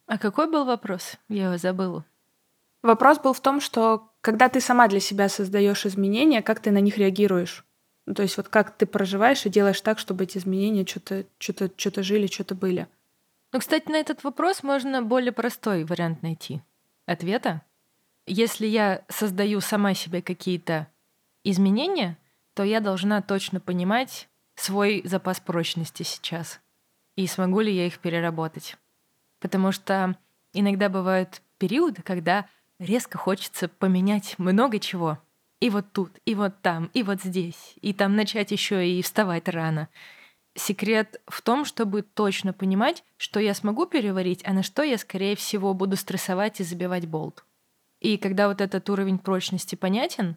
А 0.06 0.18
какой 0.18 0.50
был 0.50 0.66
вопрос? 0.66 1.18
Я 1.30 1.46
его 1.46 1.58
забыла. 1.58 2.04
Вопрос 2.82 3.20
был 3.20 3.34
в 3.34 3.40
том, 3.40 3.62
что 3.62 4.10
когда 4.22 4.50
ты 4.50 4.60
сама 4.60 4.88
для 4.88 5.00
себя 5.00 5.30
создаешь 5.30 5.86
изменения, 5.86 6.42
как 6.42 6.60
ты 6.60 6.72
на 6.72 6.82
них 6.82 6.98
реагируешь? 6.98 7.66
Ну, 8.06 8.14
то 8.14 8.22
есть 8.22 8.36
вот 8.38 8.50
как 8.50 8.76
ты 8.78 8.86
проживаешь 8.86 9.46
и 9.46 9.50
делаешь 9.50 9.82
так, 9.82 9.98
чтобы 9.98 10.26
эти 10.26 10.38
изменения 10.38 10.86
что-то 10.86 11.26
что 11.38 11.72
что 11.76 12.04
жили, 12.04 12.28
что-то 12.28 12.56
были. 12.56 12.88
Ну, 13.52 13.60
кстати, 13.60 13.90
на 13.90 13.98
этот 13.98 14.24
вопрос 14.24 14.64
можно 14.64 15.02
более 15.02 15.32
простой 15.32 15.84
вариант 15.84 16.22
найти. 16.24 16.62
Ответа. 17.06 17.62
Если 18.26 18.66
я 18.66 19.04
создаю 19.10 19.62
сама 19.62 19.94
себе 19.94 20.22
какие-то 20.22 20.88
изменения, 21.44 22.18
то 22.54 22.64
я 22.64 22.80
должна 22.80 23.22
точно 23.22 23.60
понимать 23.60 24.30
свой 24.56 25.02
запас 25.06 25.40
прочности 25.40 26.04
сейчас. 26.04 26.62
И 27.16 27.28
смогу 27.28 27.60
ли 27.60 27.74
я 27.74 27.86
их 27.86 28.00
переработать. 28.00 28.78
Потому 29.40 29.72
что 29.72 30.18
иногда 30.54 30.90
бывают 30.90 31.42
периоды, 31.58 32.02
когда 32.02 32.48
резко 32.80 33.18
хочется 33.18 33.68
поменять 33.68 34.40
много 34.40 34.80
чего— 34.80 35.20
и 35.64 35.70
вот 35.70 35.86
тут, 35.94 36.12
и 36.26 36.36
вот 36.36 36.56
там, 36.62 36.90
и 36.94 37.04
вот 37.04 37.22
здесь, 37.22 37.76
и 37.82 37.94
там 37.94 38.18
начать 38.18 38.52
еще 38.52 38.86
и 38.86 39.02
вставать 39.02 39.48
рано. 39.48 39.88
Секрет 40.56 41.22
в 41.26 41.42
том, 41.42 41.64
чтобы 41.64 42.02
точно 42.02 42.52
понимать, 42.52 43.06
что 43.16 43.40
я 43.40 43.54
смогу 43.54 43.86
переварить, 43.86 44.42
а 44.44 44.52
на 44.52 44.62
что 44.62 44.84
я, 44.84 44.98
скорее 44.98 45.38
всего, 45.38 45.74
буду 45.74 45.96
стрессовать 45.96 46.60
и 46.60 46.66
забивать 46.66 47.08
болт. 47.08 47.46
И 48.02 48.18
когда 48.18 48.50
вот 48.50 48.60
этот 48.60 48.90
уровень 48.90 49.18
прочности 49.18 49.76
понятен, 49.76 50.36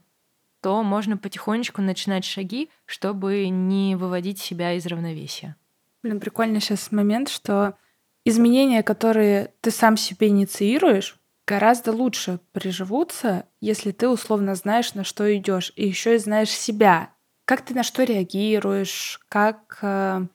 то 0.61 0.81
можно 0.85 1.17
потихонечку 1.17 1.83
начинать 1.83 2.25
шаги, 2.25 2.71
чтобы 2.85 3.49
не 3.49 3.97
выводить 3.97 4.39
себя 4.39 4.75
из 4.75 4.87
равновесия. 4.87 5.57
Блин, 6.05 6.21
прикольный 6.21 6.61
сейчас 6.61 6.93
момент, 6.93 7.31
что 7.31 7.77
изменения, 8.25 8.85
которые 8.85 9.53
ты 9.61 9.73
сам 9.73 9.97
себе 9.97 10.29
инициируешь, 10.29 11.19
гораздо 11.47 11.93
лучше 11.93 12.41
приживутся, 12.53 13.47
если 13.61 13.93
ты 13.93 14.09
условно 14.09 14.55
знаешь, 14.55 14.95
на 14.95 15.05
что 15.05 15.35
идешь, 15.37 15.73
и 15.77 15.87
еще 15.87 16.17
и 16.17 16.19
знаешь 16.19 16.51
себя. 16.51 17.11
Как 17.45 17.63
ты 17.63 17.75
на 17.75 17.83
что 17.83 18.03
реагируешь, 18.03 19.21
как 19.29 19.79
э, 19.83 20.27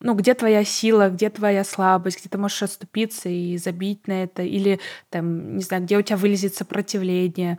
ну, 0.00 0.14
где 0.14 0.34
твоя 0.34 0.64
сила, 0.64 1.10
где 1.10 1.30
твоя 1.30 1.64
слабость, 1.64 2.20
где 2.20 2.28
ты 2.28 2.38
можешь 2.38 2.62
отступиться 2.62 3.28
и 3.28 3.56
забить 3.58 4.06
на 4.06 4.24
это, 4.24 4.42
или 4.42 4.80
там, 5.10 5.56
не 5.56 5.62
знаю, 5.62 5.82
где 5.84 5.98
у 5.98 6.02
тебя 6.02 6.16
вылезет 6.16 6.54
сопротивление. 6.54 7.58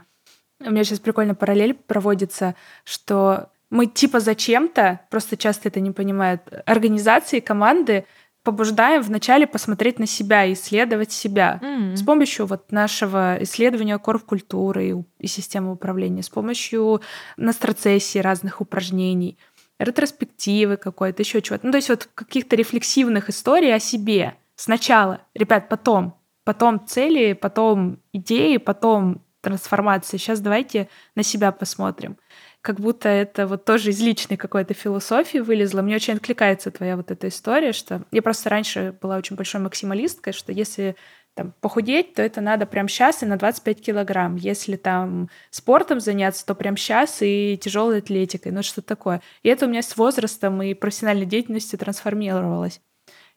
У 0.59 0.71
меня 0.71 0.83
сейчас 0.83 0.99
прикольно 0.99 1.35
параллель 1.35 1.75
проводится, 1.75 2.55
что 2.83 3.51
мы 3.69 3.85
типа 3.85 4.19
зачем-то, 4.19 5.01
просто 5.09 5.37
часто 5.37 5.67
это 5.67 5.79
не 5.79 5.91
понимают, 5.91 6.41
организации, 6.65 7.39
команды 7.39 8.05
побуждаем 8.47 9.01
вначале 9.01 9.45
посмотреть 9.45 9.99
на 9.99 10.07
себя, 10.07 10.49
исследовать 10.53 11.11
себя 11.11 11.59
mm-hmm. 11.61 11.97
с 11.97 12.01
помощью 12.01 12.45
вот 12.45 12.71
нашего 12.71 13.37
исследования 13.41 13.97
корп-культуры 13.97 14.89
и, 14.89 14.95
и 15.19 15.27
системы 15.27 15.73
управления, 15.73 16.23
с 16.23 16.29
помощью 16.29 17.01
настрацессии 17.35 18.19
разных 18.19 18.61
упражнений, 18.61 19.37
ретроспективы 19.79 20.77
какой-то, 20.77 21.23
еще 21.23 21.41
чего-то. 21.41 21.65
Ну, 21.65 21.73
то 21.73 21.77
есть 21.77 21.89
вот 21.89 22.07
каких-то 22.15 22.55
рефлексивных 22.55 23.27
историй 23.27 23.75
о 23.75 23.79
себе. 23.79 24.35
Сначала, 24.55 25.19
ребят, 25.35 25.67
потом. 25.67 26.15
Потом 26.45 26.87
цели, 26.87 27.33
потом 27.33 27.99
идеи, 28.13 28.55
потом 28.55 29.25
трансформация. 29.41 30.19
Сейчас 30.19 30.39
давайте 30.39 30.87
на 31.15 31.23
себя 31.23 31.51
посмотрим 31.51 32.15
как 32.61 32.79
будто 32.79 33.07
это 33.09 33.47
вот 33.47 33.65
тоже 33.65 33.91
из 33.91 34.01
личной 34.01 34.37
какой-то 34.37 34.73
философии 34.73 35.37
вылезло. 35.37 35.81
Мне 35.81 35.95
очень 35.95 36.15
откликается 36.15 36.71
твоя 36.71 36.97
вот 36.97 37.11
эта 37.11 37.27
история, 37.29 37.71
что 37.71 38.03
я 38.11 38.21
просто 38.21 38.49
раньше 38.49 38.95
была 39.01 39.17
очень 39.17 39.35
большой 39.35 39.61
максималисткой, 39.61 40.33
что 40.33 40.51
если 40.51 40.95
там, 41.37 41.53
похудеть, 41.61 42.15
то 42.15 42.23
это 42.23 42.41
надо 42.41 42.65
прямо 42.65 42.89
сейчас 42.89 43.21
и 43.21 43.25
на 43.25 43.37
25 43.37 43.81
килограмм. 43.81 44.35
Если 44.35 44.75
там 44.75 45.29
спортом 45.51 45.99
заняться, 45.99 46.45
то 46.45 46.55
прямо 46.55 46.75
сейчас 46.77 47.19
и 47.21 47.57
тяжелой 47.61 47.99
атлетикой, 47.99 48.51
ну 48.51 48.63
что 48.63 48.81
такое. 48.81 49.21
И 49.43 49.49
это 49.49 49.65
у 49.65 49.69
меня 49.69 49.83
с 49.83 49.95
возрастом 49.95 50.61
и 50.63 50.73
профессиональной 50.73 51.27
деятельностью 51.27 51.77
трансформировалось. 51.77 52.81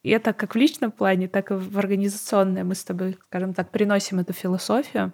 И 0.03 0.11
это 0.11 0.33
как 0.33 0.55
в 0.55 0.59
личном 0.59 0.93
плане, 0.93 1.29
так 1.29 1.51
и 1.51 1.55
в 1.55 1.79
организационном. 1.79 2.69
Мы 2.69 2.75
с 2.75 2.85
тобой, 2.85 3.19
скажем 3.27 3.53
так, 3.53 3.71
приносим 3.71 4.19
эту 4.19 4.33
философию, 4.33 5.13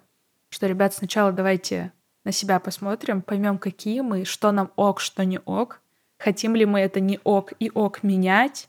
что, 0.49 0.65
ребят, 0.65 0.93
сначала 0.93 1.33
давайте 1.33 1.91
на 2.27 2.33
себя 2.33 2.59
посмотрим, 2.59 3.21
поймем, 3.21 3.57
какие 3.57 4.01
мы, 4.01 4.25
что 4.25 4.51
нам 4.51 4.73
ок, 4.75 4.99
что 4.99 5.23
не 5.23 5.39
ок, 5.39 5.79
хотим 6.17 6.57
ли 6.57 6.65
мы 6.65 6.81
это 6.81 6.99
не 6.99 7.21
ок 7.23 7.53
и 7.57 7.71
ок 7.73 8.03
менять, 8.03 8.67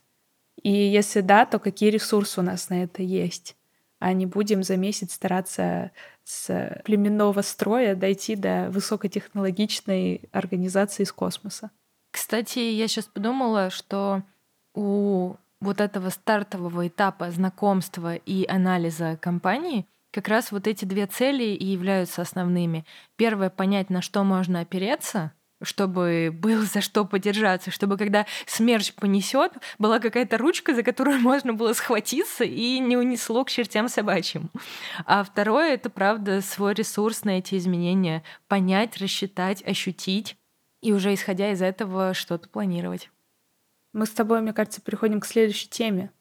и 0.62 0.70
если 0.70 1.22
да, 1.22 1.44
то 1.44 1.58
какие 1.58 1.90
ресурсы 1.90 2.38
у 2.38 2.44
нас 2.44 2.68
на 2.68 2.84
это 2.84 3.02
есть, 3.02 3.56
а 3.98 4.12
не 4.12 4.26
будем 4.26 4.62
за 4.62 4.76
месяц 4.76 5.14
стараться 5.14 5.90
с 6.22 6.80
племенного 6.84 7.42
строя 7.42 7.96
дойти 7.96 8.36
до 8.36 8.70
высокотехнологичной 8.70 10.28
организации 10.30 11.02
из 11.02 11.10
космоса. 11.10 11.72
Кстати, 12.12 12.60
я 12.60 12.86
сейчас 12.86 13.06
подумала, 13.06 13.70
что 13.70 14.22
у 14.72 15.34
вот 15.60 15.80
этого 15.80 16.10
стартового 16.10 16.86
этапа 16.86 17.32
знакомства 17.32 18.14
и 18.14 18.46
анализа 18.46 19.18
компании— 19.20 19.84
как 20.10 20.28
раз 20.28 20.52
вот 20.52 20.66
эти 20.66 20.84
две 20.84 21.06
цели 21.06 21.44
и 21.44 21.64
являются 21.64 22.22
основными. 22.22 22.84
Первое— 23.16 23.50
понять, 23.50 23.90
на 23.90 24.02
что 24.02 24.24
можно 24.24 24.60
опереться, 24.60 25.32
чтобы 25.62 26.30
был 26.32 26.62
за 26.62 26.80
что 26.80 27.04
подержаться, 27.04 27.70
чтобы 27.70 27.96
когда 27.96 28.26
смерч 28.46 28.92
понесет, 28.94 29.52
была 29.78 29.98
какая-то 29.98 30.38
ручка, 30.38 30.74
за 30.74 30.82
которую 30.82 31.20
можно 31.20 31.52
было 31.52 31.72
схватиться 31.72 32.44
и 32.44 32.78
не 32.78 32.96
унесло 32.96 33.44
к 33.44 33.50
чертям 33.50 33.88
собачьим. 33.88 34.50
А 35.04 35.24
второе— 35.24 35.74
это, 35.74 35.90
правда, 35.90 36.40
свой 36.40 36.74
ресурс 36.74 37.24
на 37.24 37.38
эти 37.38 37.56
изменения 37.56 38.22
понять, 38.46 38.96
рассчитать, 38.98 39.62
ощутить 39.66 40.36
и 40.80 40.92
уже 40.92 41.12
исходя 41.12 41.50
из 41.52 41.60
этого 41.60 42.14
что-то 42.14 42.48
планировать. 42.48 43.10
Мы 43.92 44.06
с 44.06 44.10
тобой, 44.10 44.40
мне 44.40 44.52
кажется, 44.52 44.80
переходим 44.80 45.20
к 45.20 45.26
следующей 45.26 45.68
теме, 45.68 46.12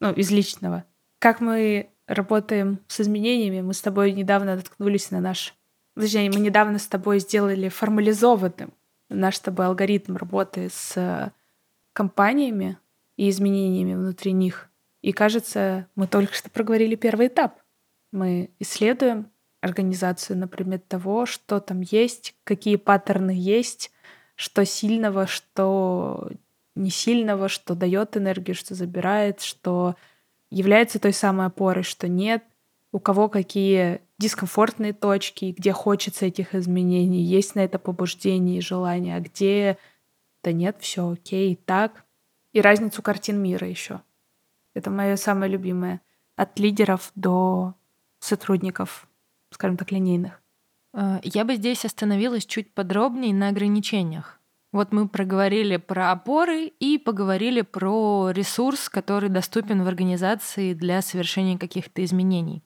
ну, 0.00 0.12
из 0.12 0.30
личного. 0.30 0.84
Как 1.18 1.40
мы 1.40 1.90
работаем 2.06 2.80
с 2.88 3.00
изменениями. 3.00 3.60
Мы 3.60 3.74
с 3.74 3.82
тобой 3.82 4.12
недавно 4.12 4.56
наткнулись 4.56 5.10
на 5.10 5.20
наш... 5.20 5.54
Точнее, 5.94 6.30
мы 6.30 6.40
недавно 6.40 6.78
с 6.78 6.86
тобой 6.86 7.20
сделали 7.20 7.68
формализованным 7.68 8.72
наш 9.08 9.36
с 9.36 9.40
тобой 9.40 9.66
алгоритм 9.66 10.16
работы 10.16 10.68
с 10.70 11.32
компаниями 11.92 12.78
и 13.16 13.30
изменениями 13.30 13.94
внутри 13.94 14.32
них. 14.32 14.68
И 15.02 15.12
кажется, 15.12 15.86
мы 15.94 16.06
только 16.06 16.34
что 16.34 16.50
проговорили 16.50 16.96
первый 16.96 17.28
этап. 17.28 17.60
Мы 18.12 18.50
исследуем 18.58 19.30
организацию 19.60 20.36
на 20.38 20.48
предмет 20.48 20.86
того, 20.88 21.26
что 21.26 21.60
там 21.60 21.80
есть, 21.80 22.34
какие 22.44 22.76
паттерны 22.76 23.32
есть, 23.34 23.90
что 24.34 24.64
сильного, 24.64 25.26
что 25.26 26.30
не 26.74 26.90
сильного, 26.90 27.48
что 27.48 27.74
дает 27.74 28.16
энергию, 28.16 28.54
что 28.54 28.74
забирает, 28.74 29.40
что 29.40 29.96
является 30.50 30.98
той 30.98 31.12
самой 31.12 31.46
опорой, 31.46 31.82
что 31.82 32.08
нет, 32.08 32.44
у 32.92 32.98
кого 32.98 33.28
какие 33.28 34.00
дискомфортные 34.18 34.92
точки, 34.92 35.54
где 35.56 35.72
хочется 35.72 36.26
этих 36.26 36.54
изменений, 36.54 37.22
есть 37.22 37.54
на 37.54 37.60
это 37.60 37.78
побуждение 37.78 38.58
и 38.58 38.62
желание, 38.62 39.16
а 39.16 39.20
где 39.20 39.78
да 40.46 40.52
нет, 40.52 40.76
все 40.78 41.10
окей, 41.10 41.56
так. 41.56 42.04
И 42.52 42.60
разницу 42.60 43.02
картин 43.02 43.42
мира 43.42 43.68
еще. 43.68 44.02
Это 44.74 44.90
мое 44.90 45.16
самое 45.16 45.50
любимое. 45.50 46.00
От 46.36 46.60
лидеров 46.60 47.10
до 47.16 47.74
сотрудников, 48.20 49.08
скажем 49.50 49.76
так, 49.76 49.90
линейных. 49.90 50.40
Э, 50.94 51.18
я 51.24 51.44
бы 51.44 51.56
здесь 51.56 51.84
остановилась 51.84 52.46
чуть 52.46 52.72
подробнее 52.72 53.34
на 53.34 53.48
ограничениях. 53.48 54.40
Вот 54.72 54.92
мы 54.92 55.08
проговорили 55.08 55.76
про 55.76 56.12
опоры 56.12 56.66
и 56.66 56.98
поговорили 56.98 57.62
про 57.62 58.30
ресурс, 58.30 58.88
который 58.88 59.28
доступен 59.28 59.82
в 59.82 59.88
организации 59.88 60.74
для 60.74 61.02
совершения 61.02 61.56
каких-то 61.56 62.04
изменений. 62.04 62.62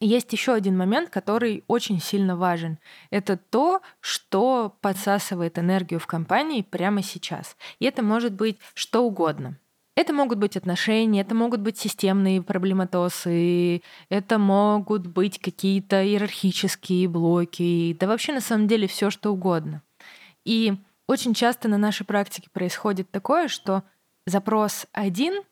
И 0.00 0.06
есть 0.06 0.32
еще 0.32 0.54
один 0.54 0.78
момент, 0.78 1.10
который 1.10 1.62
очень 1.66 2.00
сильно 2.00 2.34
важен. 2.34 2.78
Это 3.10 3.36
то, 3.36 3.82
что 4.00 4.74
подсасывает 4.80 5.58
энергию 5.58 6.00
в 6.00 6.06
компании 6.06 6.62
прямо 6.62 7.02
сейчас. 7.02 7.56
И 7.80 7.84
это 7.84 8.02
может 8.02 8.32
быть 8.32 8.58
что 8.72 9.04
угодно. 9.04 9.58
Это 9.96 10.14
могут 10.14 10.38
быть 10.38 10.56
отношения, 10.56 11.20
это 11.20 11.34
могут 11.34 11.60
быть 11.60 11.76
системные 11.76 12.40
проблематосы, 12.40 13.82
это 14.08 14.38
могут 14.38 15.06
быть 15.06 15.38
какие-то 15.38 16.02
иерархические 16.02 17.06
блоки, 17.06 17.94
да 18.00 18.06
вообще 18.06 18.32
на 18.32 18.40
самом 18.40 18.66
деле 18.66 18.86
все 18.86 19.10
что 19.10 19.30
угодно. 19.30 19.82
И 20.46 20.74
очень 21.10 21.34
часто 21.34 21.68
на 21.68 21.76
нашей 21.76 22.06
практике 22.06 22.48
происходит 22.52 23.10
такое, 23.10 23.48
что 23.48 23.82
запрос 24.26 24.86
один, 24.92 25.42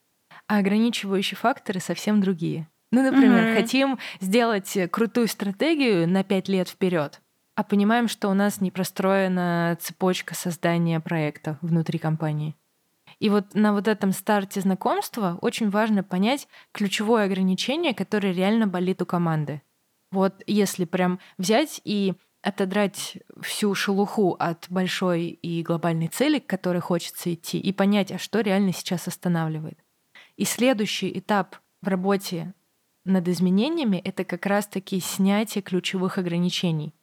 а 0.46 0.58
ограничивающие 0.58 1.36
факторы 1.36 1.80
совсем 1.80 2.20
другие. 2.20 2.68
Ну, 2.92 3.02
например, 3.02 3.44
mm-hmm. 3.44 3.54
хотим 3.56 3.98
сделать 4.20 4.78
крутую 4.92 5.26
стратегию 5.26 6.08
на 6.08 6.22
пять 6.22 6.48
лет 6.48 6.68
вперед, 6.68 7.20
а 7.56 7.64
понимаем, 7.64 8.06
что 8.06 8.28
у 8.28 8.34
нас 8.34 8.60
не 8.60 8.70
простроена 8.70 9.76
цепочка 9.80 10.36
создания 10.36 11.00
проекта 11.00 11.58
внутри 11.60 11.98
компании. 11.98 12.54
И 13.18 13.28
вот 13.28 13.54
на 13.54 13.72
вот 13.72 13.88
этом 13.88 14.12
старте 14.12 14.60
знакомства 14.60 15.38
очень 15.40 15.70
важно 15.70 16.04
понять 16.04 16.46
ключевое 16.70 17.24
ограничение, 17.24 17.94
которое 17.94 18.32
реально 18.32 18.68
болит 18.68 19.02
у 19.02 19.06
команды. 19.06 19.60
Вот 20.12 20.40
если 20.46 20.84
прям 20.84 21.18
взять 21.36 21.80
и 21.84 22.14
отодрать 22.42 23.18
всю 23.40 23.74
шелуху 23.74 24.36
от 24.38 24.66
большой 24.70 25.26
и 25.26 25.62
глобальной 25.62 26.08
цели, 26.08 26.38
к 26.38 26.46
которой 26.46 26.80
хочется 26.80 27.32
идти, 27.34 27.58
и 27.58 27.72
понять, 27.72 28.12
а 28.12 28.18
что 28.18 28.40
реально 28.40 28.72
сейчас 28.72 29.08
останавливает. 29.08 29.78
И 30.36 30.44
следующий 30.44 31.18
этап 31.18 31.56
в 31.82 31.88
работе 31.88 32.54
над 33.04 33.26
изменениями— 33.28 33.96
это 34.04 34.24
как 34.24 34.46
раз-таки 34.46 35.00
снятие 35.00 35.62
ключевых 35.62 36.18
ограничений. 36.18 36.94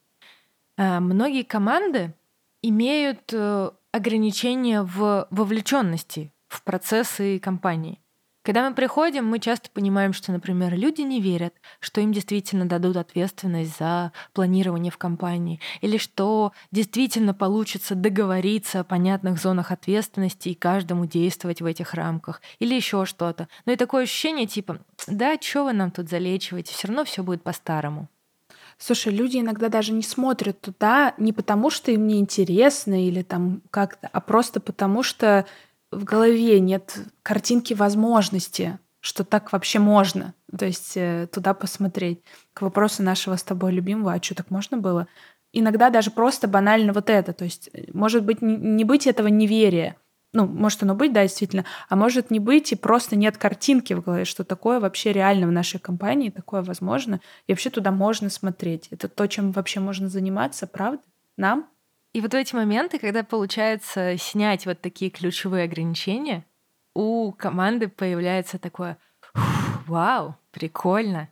А, 0.77 0.99
многие 0.99 1.43
команды 1.43 2.13
имеют 2.61 3.31
э, 3.33 3.71
ограничения 3.91 4.81
в 4.81 5.27
вовлеченности 5.29 6.31
в 6.47 6.63
процессы 6.63 7.39
компании. 7.39 7.99
Когда 8.45 8.69
мы 8.69 8.75
приходим, 8.75 9.25
мы 9.25 9.39
часто 9.39 9.71
понимаем, 9.71 10.13
что, 10.13 10.31
например, 10.31 10.75
люди 10.75 11.01
не 11.01 11.19
верят, 11.19 11.55
что 11.79 11.99
им 11.99 12.13
действительно 12.13 12.67
дадут 12.67 12.95
ответственность 12.95 13.75
за 13.79 14.11
планирование 14.33 14.91
в 14.91 14.99
компании, 14.99 15.59
или 15.81 15.97
что 15.97 16.51
действительно 16.71 17.33
получится 17.33 17.95
договориться 17.95 18.81
о 18.81 18.83
понятных 18.83 19.41
зонах 19.41 19.71
ответственности 19.71 20.49
и 20.49 20.53
каждому 20.53 21.07
действовать 21.07 21.61
в 21.61 21.65
этих 21.65 21.95
рамках, 21.95 22.39
или 22.59 22.75
еще 22.75 23.05
что-то. 23.05 23.47
Но 23.65 23.71
и 23.71 23.77
такое 23.77 24.03
ощущение 24.03 24.45
типа, 24.45 24.77
да, 25.07 25.35
что 25.41 25.63
вы 25.63 25.73
нам 25.73 25.89
тут 25.89 26.07
залечиваете, 26.07 26.71
все 26.71 26.87
равно 26.87 27.03
все 27.03 27.23
будет 27.23 27.41
по-старому. 27.41 28.09
Слушай, 28.77 29.11
люди 29.11 29.37
иногда 29.37 29.69
даже 29.69 29.91
не 29.91 30.03
смотрят 30.03 30.61
туда 30.61 31.15
не 31.17 31.33
потому, 31.33 31.71
что 31.71 31.89
им 31.89 32.05
не 32.05 32.19
интересно 32.19 33.07
или 33.07 33.23
там 33.23 33.63
как-то, 33.71 34.07
а 34.13 34.21
просто 34.21 34.59
потому, 34.59 35.01
что 35.01 35.47
в 35.95 36.03
голове 36.03 36.59
нет 36.59 36.97
картинки 37.23 37.73
возможности, 37.73 38.79
что 38.99 39.23
так 39.23 39.51
вообще 39.51 39.79
можно. 39.79 40.33
То 40.57 40.65
есть 40.65 40.93
э, 40.95 41.27
туда 41.31 41.53
посмотреть. 41.53 42.21
К 42.53 42.63
вопросу 42.63 43.03
нашего 43.03 43.35
с 43.35 43.43
тобой 43.43 43.71
любимого, 43.71 44.13
а 44.13 44.21
что 44.21 44.35
так 44.35 44.49
можно 44.49 44.77
было? 44.77 45.07
Иногда 45.53 45.89
даже 45.89 46.11
просто 46.11 46.47
банально 46.47 46.91
вот 46.91 47.09
это. 47.09 47.33
То 47.33 47.45
есть 47.45 47.69
э, 47.73 47.85
может 47.93 48.23
быть 48.23 48.41
не 48.41 48.83
быть 48.83 49.07
этого 49.07 49.27
неверия. 49.27 49.97
Ну, 50.33 50.45
может 50.47 50.83
оно 50.83 50.95
быть, 50.95 51.13
да, 51.13 51.21
действительно, 51.21 51.63
а 51.87 51.95
может 51.95 52.29
не 52.29 52.39
быть, 52.39 52.73
и 52.73 52.75
просто 52.75 53.15
нет 53.15 53.37
картинки 53.37 53.93
в 53.93 54.03
голове, 54.03 54.25
что 54.25 54.43
такое 54.43 54.81
вообще 54.81 55.13
реально 55.13 55.47
в 55.47 55.51
нашей 55.51 55.79
компании, 55.79 56.29
такое 56.29 56.61
возможно, 56.61 57.21
и 57.47 57.53
вообще 57.53 57.69
туда 57.69 57.91
можно 57.91 58.29
смотреть. 58.29 58.89
Это 58.91 59.07
то, 59.07 59.27
чем 59.27 59.53
вообще 59.53 59.79
можно 59.79 60.09
заниматься, 60.09 60.67
правда? 60.67 61.01
Нам? 61.37 61.69
И 62.15 62.21
вот 62.21 62.31
в 62.31 62.37
эти 62.37 62.55
моменты, 62.55 62.97
когда 62.97 63.25
получается 63.25 64.15
снять 64.17 64.65
вот 64.65 64.79
такие 64.79 65.11
ключевые 65.11 65.65
ограничения, 65.65 66.45
у 66.93 67.33
команды 67.33 67.89
появляется 67.89 68.57
такое 68.57 68.97
«Вау, 69.85 70.37
прикольно! 70.51 71.27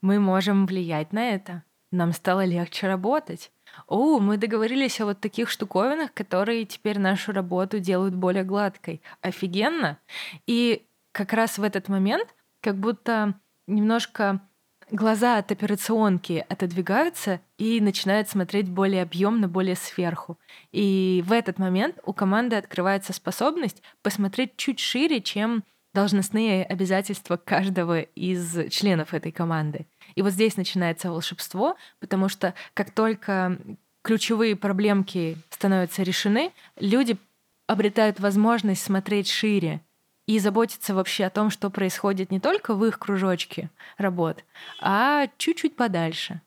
Мы 0.00 0.18
можем 0.18 0.66
влиять 0.66 1.12
на 1.12 1.30
это. 1.30 1.62
Нам 1.92 2.12
стало 2.12 2.44
легче 2.44 2.88
работать. 2.88 3.52
О, 3.86 4.18
мы 4.18 4.36
договорились 4.36 5.00
о 5.00 5.04
вот 5.04 5.20
таких 5.20 5.48
штуковинах, 5.48 6.12
которые 6.12 6.64
теперь 6.64 6.98
нашу 6.98 7.30
работу 7.30 7.78
делают 7.78 8.16
более 8.16 8.42
гладкой. 8.42 9.02
Офигенно!» 9.20 10.00
И 10.48 10.84
как 11.12 11.32
раз 11.32 11.58
в 11.58 11.62
этот 11.62 11.88
момент 11.88 12.34
как 12.60 12.74
будто 12.76 13.34
немножко 13.68 14.40
глаза 14.90 15.38
от 15.38 15.50
операционки 15.52 16.44
отодвигаются 16.48 17.40
и 17.58 17.80
начинают 17.80 18.28
смотреть 18.28 18.68
более 18.68 19.02
объемно, 19.02 19.48
более 19.48 19.76
сверху. 19.76 20.38
И 20.72 21.22
в 21.26 21.32
этот 21.32 21.58
момент 21.58 21.98
у 22.04 22.12
команды 22.12 22.56
открывается 22.56 23.12
способность 23.12 23.82
посмотреть 24.02 24.56
чуть 24.56 24.80
шире, 24.80 25.20
чем 25.20 25.64
должностные 25.94 26.64
обязательства 26.64 27.36
каждого 27.36 28.00
из 28.00 28.70
членов 28.70 29.14
этой 29.14 29.32
команды. 29.32 29.86
И 30.16 30.22
вот 30.22 30.32
здесь 30.32 30.56
начинается 30.56 31.10
волшебство, 31.10 31.76
потому 32.00 32.28
что 32.28 32.54
как 32.74 32.90
только 32.90 33.58
ключевые 34.02 34.56
проблемки 34.56 35.38
становятся 35.50 36.02
решены, 36.02 36.52
люди 36.78 37.16
обретают 37.66 38.20
возможность 38.20 38.82
смотреть 38.82 39.28
шире 39.28 39.80
и 40.26 40.38
заботиться 40.38 40.94
вообще 40.94 41.24
о 41.24 41.30
том, 41.30 41.50
что 41.50 41.70
происходит 41.70 42.30
не 42.30 42.40
только 42.40 42.74
в 42.74 42.84
их 42.84 42.98
кружочке 42.98 43.70
работ, 43.98 44.44
а 44.80 45.28
чуть-чуть 45.38 45.76
подальше. 45.76 46.40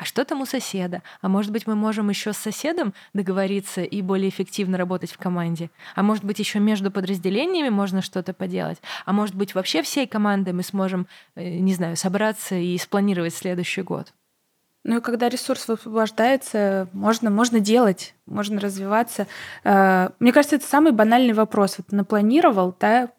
А 0.00 0.06
что 0.06 0.24
там 0.24 0.40
у 0.40 0.46
соседа? 0.46 1.02
А 1.20 1.28
может 1.28 1.52
быть, 1.52 1.66
мы 1.66 1.74
можем 1.74 2.08
еще 2.08 2.32
с 2.32 2.38
соседом 2.38 2.94
договориться 3.12 3.82
и 3.82 4.00
более 4.00 4.30
эффективно 4.30 4.78
работать 4.78 5.12
в 5.12 5.18
команде? 5.18 5.70
А 5.94 6.02
может 6.02 6.24
быть, 6.24 6.38
еще 6.38 6.58
между 6.58 6.90
подразделениями 6.90 7.68
можно 7.68 8.00
что-то 8.00 8.32
поделать? 8.32 8.78
А 9.04 9.12
может 9.12 9.34
быть, 9.34 9.54
вообще 9.54 9.82
всей 9.82 10.06
командой 10.06 10.54
мы 10.54 10.62
сможем, 10.62 11.06
э, 11.34 11.58
не 11.58 11.74
знаю, 11.74 11.98
собраться 11.98 12.54
и 12.54 12.78
спланировать 12.78 13.34
следующий 13.34 13.82
год? 13.82 14.14
Ну 14.82 14.98
и 14.98 15.00
когда 15.00 15.28
ресурс 15.28 15.68
высвобождается, 15.68 16.88
можно, 16.92 17.30
можно 17.30 17.60
делать, 17.60 18.14
можно 18.26 18.60
развиваться. 18.60 19.26
Э, 19.62 20.10
мне 20.20 20.32
кажется, 20.32 20.56
это 20.56 20.66
самый 20.66 20.92
банальный 20.92 21.34
вопрос. 21.34 21.78
Вот 21.78 21.92
напланировал, 21.92 22.74
да, 22.80 23.10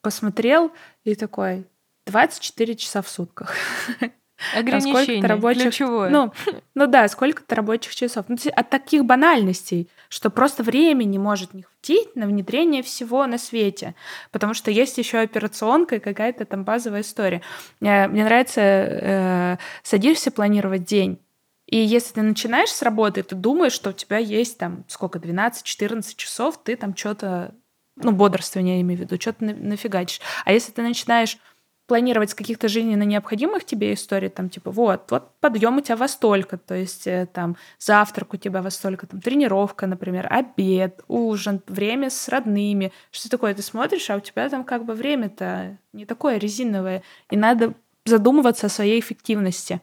посмотрел 0.00 0.72
и 1.04 1.14
такой 1.14 1.66
24 2.06 2.74
часа 2.74 3.02
в 3.02 3.08
сутках. 3.08 3.54
Ограничение 4.54 5.26
рабочих... 5.26 5.62
ключевое. 5.62 6.10
Ну, 6.10 6.32
ну 6.74 6.86
да, 6.86 7.08
сколько-то 7.08 7.54
рабочих 7.54 7.94
часов. 7.94 8.26
Ну, 8.28 8.36
от 8.54 8.70
таких 8.70 9.04
банальностей, 9.04 9.88
что 10.08 10.30
просто 10.30 10.62
времени 10.62 11.18
может 11.18 11.54
не 11.54 11.62
хватить 11.62 12.14
на 12.16 12.26
внедрение 12.26 12.82
всего 12.82 13.26
на 13.26 13.38
свете. 13.38 13.94
Потому 14.30 14.54
что 14.54 14.70
есть 14.70 14.98
еще 14.98 15.18
операционка 15.18 15.96
и 15.96 16.00
какая-то 16.00 16.44
там 16.44 16.64
базовая 16.64 17.02
история. 17.02 17.42
Мне, 17.80 18.08
мне 18.08 18.24
нравится, 18.24 18.60
э, 18.60 19.56
садишься 19.82 20.30
планировать 20.30 20.84
день, 20.84 21.18
и 21.66 21.78
если 21.78 22.14
ты 22.14 22.22
начинаешь 22.22 22.70
с 22.70 22.82
работы, 22.82 23.22
ты 23.22 23.34
думаешь, 23.34 23.72
что 23.72 23.90
у 23.90 23.92
тебя 23.92 24.18
есть 24.18 24.58
там 24.58 24.84
сколько, 24.88 25.18
12-14 25.18 26.14
часов, 26.16 26.62
ты 26.62 26.76
там 26.76 26.94
что-то, 26.94 27.54
ну, 27.96 28.12
бодрствование 28.12 28.76
я 28.76 28.80
имею 28.82 29.00
в 29.00 29.02
виду, 29.02 29.20
что-то 29.20 29.44
нафигачишь. 29.44 30.20
А 30.44 30.52
если 30.52 30.72
ты 30.72 30.82
начинаешь 30.82 31.38
планировать 31.86 32.30
с 32.30 32.34
каких-то 32.34 32.68
жизненно 32.68 33.02
необходимых 33.02 33.64
тебе 33.64 33.92
историй, 33.92 34.30
там, 34.30 34.48
типа, 34.48 34.70
вот, 34.70 35.10
вот 35.10 35.30
подъем 35.40 35.76
у 35.76 35.80
тебя 35.80 35.96
во 35.96 36.08
столько, 36.08 36.56
то 36.56 36.74
есть 36.74 37.06
э, 37.06 37.26
там 37.32 37.56
завтрак 37.78 38.32
у 38.34 38.36
тебя 38.36 38.62
во 38.62 38.70
столько, 38.70 39.06
там, 39.06 39.20
тренировка, 39.20 39.86
например, 39.86 40.26
обед, 40.30 41.02
ужин, 41.08 41.60
время 41.66 42.08
с 42.08 42.28
родными, 42.28 42.92
что 43.10 43.28
такое, 43.28 43.54
ты 43.54 43.62
смотришь, 43.62 44.08
а 44.08 44.16
у 44.16 44.20
тебя 44.20 44.48
там 44.48 44.64
как 44.64 44.84
бы 44.84 44.94
время-то 44.94 45.78
не 45.92 46.06
такое 46.06 46.38
резиновое, 46.38 47.02
и 47.30 47.36
надо 47.36 47.74
задумываться 48.06 48.66
о 48.66 48.70
своей 48.70 49.00
эффективности. 49.00 49.80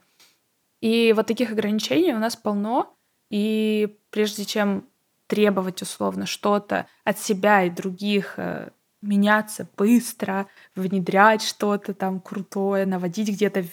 И 0.80 1.12
вот 1.14 1.26
таких 1.28 1.52
ограничений 1.52 2.14
у 2.14 2.18
нас 2.18 2.34
полно, 2.34 2.96
и 3.30 3.96
прежде 4.10 4.44
чем 4.44 4.88
требовать 5.28 5.80
условно 5.80 6.26
что-то 6.26 6.86
от 7.04 7.18
себя 7.18 7.62
и 7.62 7.70
других, 7.70 8.34
э, 8.36 8.70
меняться 9.02 9.68
быстро, 9.76 10.46
внедрять 10.74 11.42
что-то 11.42 11.92
там 11.92 12.20
крутое, 12.20 12.86
наводить 12.86 13.28
где-то 13.28 13.64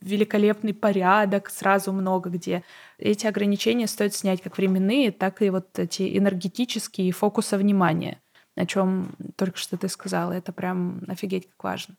великолепный 0.00 0.74
порядок 0.74 1.50
сразу 1.50 1.92
много 1.92 2.30
где. 2.30 2.62
Эти 2.98 3.26
ограничения 3.26 3.86
стоит 3.86 4.14
снять 4.14 4.42
как 4.42 4.56
временные, 4.58 5.10
так 5.10 5.42
и 5.42 5.50
вот 5.50 5.78
эти 5.78 6.16
энергетические 6.16 7.10
фокусы 7.12 7.56
внимания, 7.56 8.20
о 8.54 8.66
чем 8.66 9.14
только 9.36 9.58
что 9.58 9.76
ты 9.76 9.88
сказала. 9.88 10.32
Это 10.32 10.52
прям 10.52 11.02
офигеть 11.08 11.48
как 11.48 11.64
важно. 11.64 11.96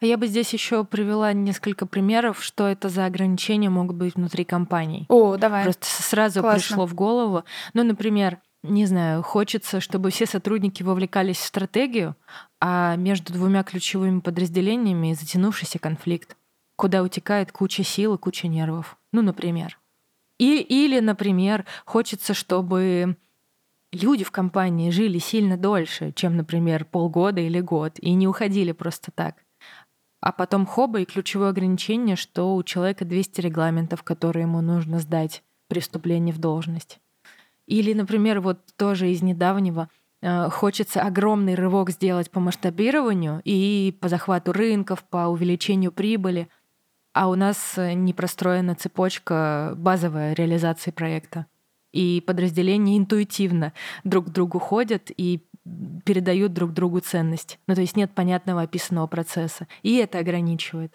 Я 0.00 0.18
бы 0.18 0.26
здесь 0.26 0.52
еще 0.52 0.84
привела 0.84 1.32
несколько 1.32 1.86
примеров, 1.86 2.42
что 2.44 2.68
это 2.68 2.90
за 2.90 3.06
ограничения 3.06 3.70
могут 3.70 3.96
быть 3.96 4.14
внутри 4.14 4.44
компаний. 4.44 5.06
О, 5.08 5.38
давай. 5.38 5.62
Просто 5.64 5.86
сразу 5.86 6.40
Классно. 6.40 6.60
пришло 6.60 6.86
в 6.86 6.94
голову. 6.94 7.44
Ну, 7.72 7.82
например, 7.82 8.38
не 8.68 8.86
знаю, 8.86 9.22
хочется, 9.22 9.80
чтобы 9.80 10.10
все 10.10 10.26
сотрудники 10.26 10.82
вовлекались 10.82 11.38
в 11.38 11.44
стратегию, 11.44 12.16
а 12.60 12.96
между 12.96 13.32
двумя 13.32 13.62
ключевыми 13.62 14.20
подразделениями 14.20 15.12
затянувшийся 15.12 15.78
конфликт, 15.78 16.36
куда 16.76 17.02
утекает 17.02 17.52
куча 17.52 17.82
сил 17.82 18.14
и 18.14 18.18
куча 18.18 18.48
нервов. 18.48 18.96
Ну, 19.12 19.22
например. 19.22 19.78
И, 20.38 20.60
или, 20.60 21.00
например, 21.00 21.64
хочется, 21.84 22.34
чтобы 22.34 23.16
люди 23.92 24.24
в 24.24 24.30
компании 24.30 24.90
жили 24.90 25.18
сильно 25.18 25.56
дольше, 25.56 26.12
чем, 26.12 26.36
например, 26.36 26.84
полгода 26.84 27.40
или 27.40 27.60
год, 27.60 27.98
и 27.98 28.12
не 28.12 28.28
уходили 28.28 28.72
просто 28.72 29.10
так. 29.10 29.36
А 30.20 30.32
потом 30.32 30.66
хоба 30.66 31.00
и 31.00 31.04
ключевое 31.04 31.50
ограничение, 31.50 32.16
что 32.16 32.54
у 32.54 32.62
человека 32.62 33.04
200 33.04 33.40
регламентов, 33.40 34.02
которые 34.02 34.42
ему 34.42 34.60
нужно 34.60 34.98
сдать 34.98 35.42
при 35.68 35.80
вступлении 35.80 36.32
в 36.32 36.38
должность. 36.38 36.98
Или, 37.66 37.92
например, 37.92 38.40
вот 38.40 38.60
тоже 38.76 39.10
из 39.10 39.22
недавнего 39.22 39.88
э, 40.22 40.48
хочется 40.50 41.02
огромный 41.02 41.54
рывок 41.54 41.90
сделать 41.90 42.30
по 42.30 42.40
масштабированию 42.40 43.42
и 43.44 43.96
по 44.00 44.08
захвату 44.08 44.52
рынков, 44.52 45.04
по 45.04 45.26
увеличению 45.26 45.92
прибыли, 45.92 46.48
а 47.12 47.28
у 47.28 47.34
нас 47.34 47.74
э, 47.76 47.94
не 47.94 48.12
простроена 48.12 48.74
цепочка 48.74 49.74
базовой 49.76 50.34
реализации 50.34 50.90
проекта. 50.90 51.46
И 51.92 52.22
подразделения 52.26 52.98
интуитивно 52.98 53.72
друг 54.04 54.26
к 54.26 54.28
другу 54.30 54.58
ходят 54.58 55.10
и 55.16 55.42
передают 56.04 56.52
друг 56.52 56.72
другу 56.72 57.00
ценность. 57.00 57.58
Ну, 57.66 57.74
то 57.74 57.80
есть 57.80 57.96
нет 57.96 58.12
понятного 58.14 58.62
описанного 58.62 59.06
процесса. 59.06 59.66
И 59.82 59.96
это 59.96 60.18
ограничивает. 60.18 60.92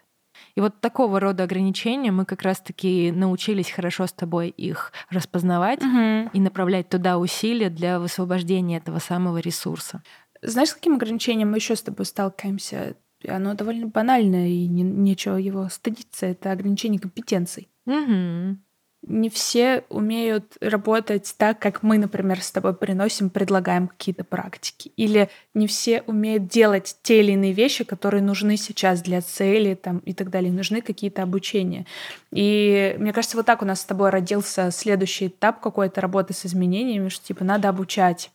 И 0.55 0.61
вот 0.61 0.79
такого 0.81 1.19
рода 1.19 1.43
ограничения 1.43 2.11
мы 2.11 2.25
как 2.25 2.41
раз-таки 2.41 3.11
научились 3.11 3.69
хорошо 3.71 4.07
с 4.07 4.11
тобой 4.13 4.49
их 4.49 4.91
распознавать 5.09 5.81
Мгм. 5.81 6.29
и 6.33 6.39
направлять 6.39 6.89
туда 6.89 7.17
усилия 7.17 7.69
для 7.69 7.99
высвобождения 7.99 8.77
этого 8.77 8.99
самого 8.99 9.37
ресурса. 9.39 10.01
Знаешь, 10.41 10.69
с 10.69 10.73
каким 10.73 10.95
ограничением 10.95 11.51
мы 11.51 11.57
еще 11.57 11.75
с 11.75 11.81
тобой 11.83 12.05
сталкиваемся? 12.05 12.95
Оно 13.27 13.53
довольно 13.53 13.87
банальное, 13.87 14.47
и 14.47 14.65
не- 14.67 14.81
нечего 14.81 15.35
его 15.35 15.69
стыдиться. 15.69 16.25
Это 16.25 16.51
ограничение 16.51 16.99
компетенций. 16.99 17.69
Мгм. 17.85 18.63
Не 19.03 19.29
все 19.31 19.83
умеют 19.89 20.57
работать 20.61 21.33
так, 21.37 21.57
как 21.57 21.81
мы, 21.81 21.97
например, 21.97 22.41
с 22.41 22.51
тобой 22.51 22.75
приносим, 22.75 23.31
предлагаем 23.31 23.87
какие-то 23.87 24.23
практики. 24.23 24.91
Или 24.95 25.29
не 25.55 25.65
все 25.65 26.03
умеют 26.05 26.47
делать 26.47 26.95
те 27.01 27.21
или 27.21 27.31
иные 27.31 27.51
вещи, 27.51 27.83
которые 27.83 28.21
нужны 28.21 28.57
сейчас 28.57 29.01
для 29.01 29.21
цели 29.21 29.73
там, 29.73 29.99
и 29.99 30.13
так 30.13 30.29
далее. 30.29 30.51
Нужны 30.51 30.81
какие-то 30.81 31.23
обучения. 31.23 31.87
И 32.31 32.95
мне 32.99 33.11
кажется, 33.11 33.37
вот 33.37 33.47
так 33.47 33.63
у 33.63 33.65
нас 33.65 33.81
с 33.81 33.85
тобой 33.85 34.11
родился 34.11 34.69
следующий 34.69 35.27
этап 35.27 35.61
какой-то 35.61 35.99
работы 35.99 36.33
с 36.33 36.45
изменениями, 36.45 37.09
что 37.09 37.25
типа 37.25 37.43
надо 37.43 37.69
обучать. 37.69 38.29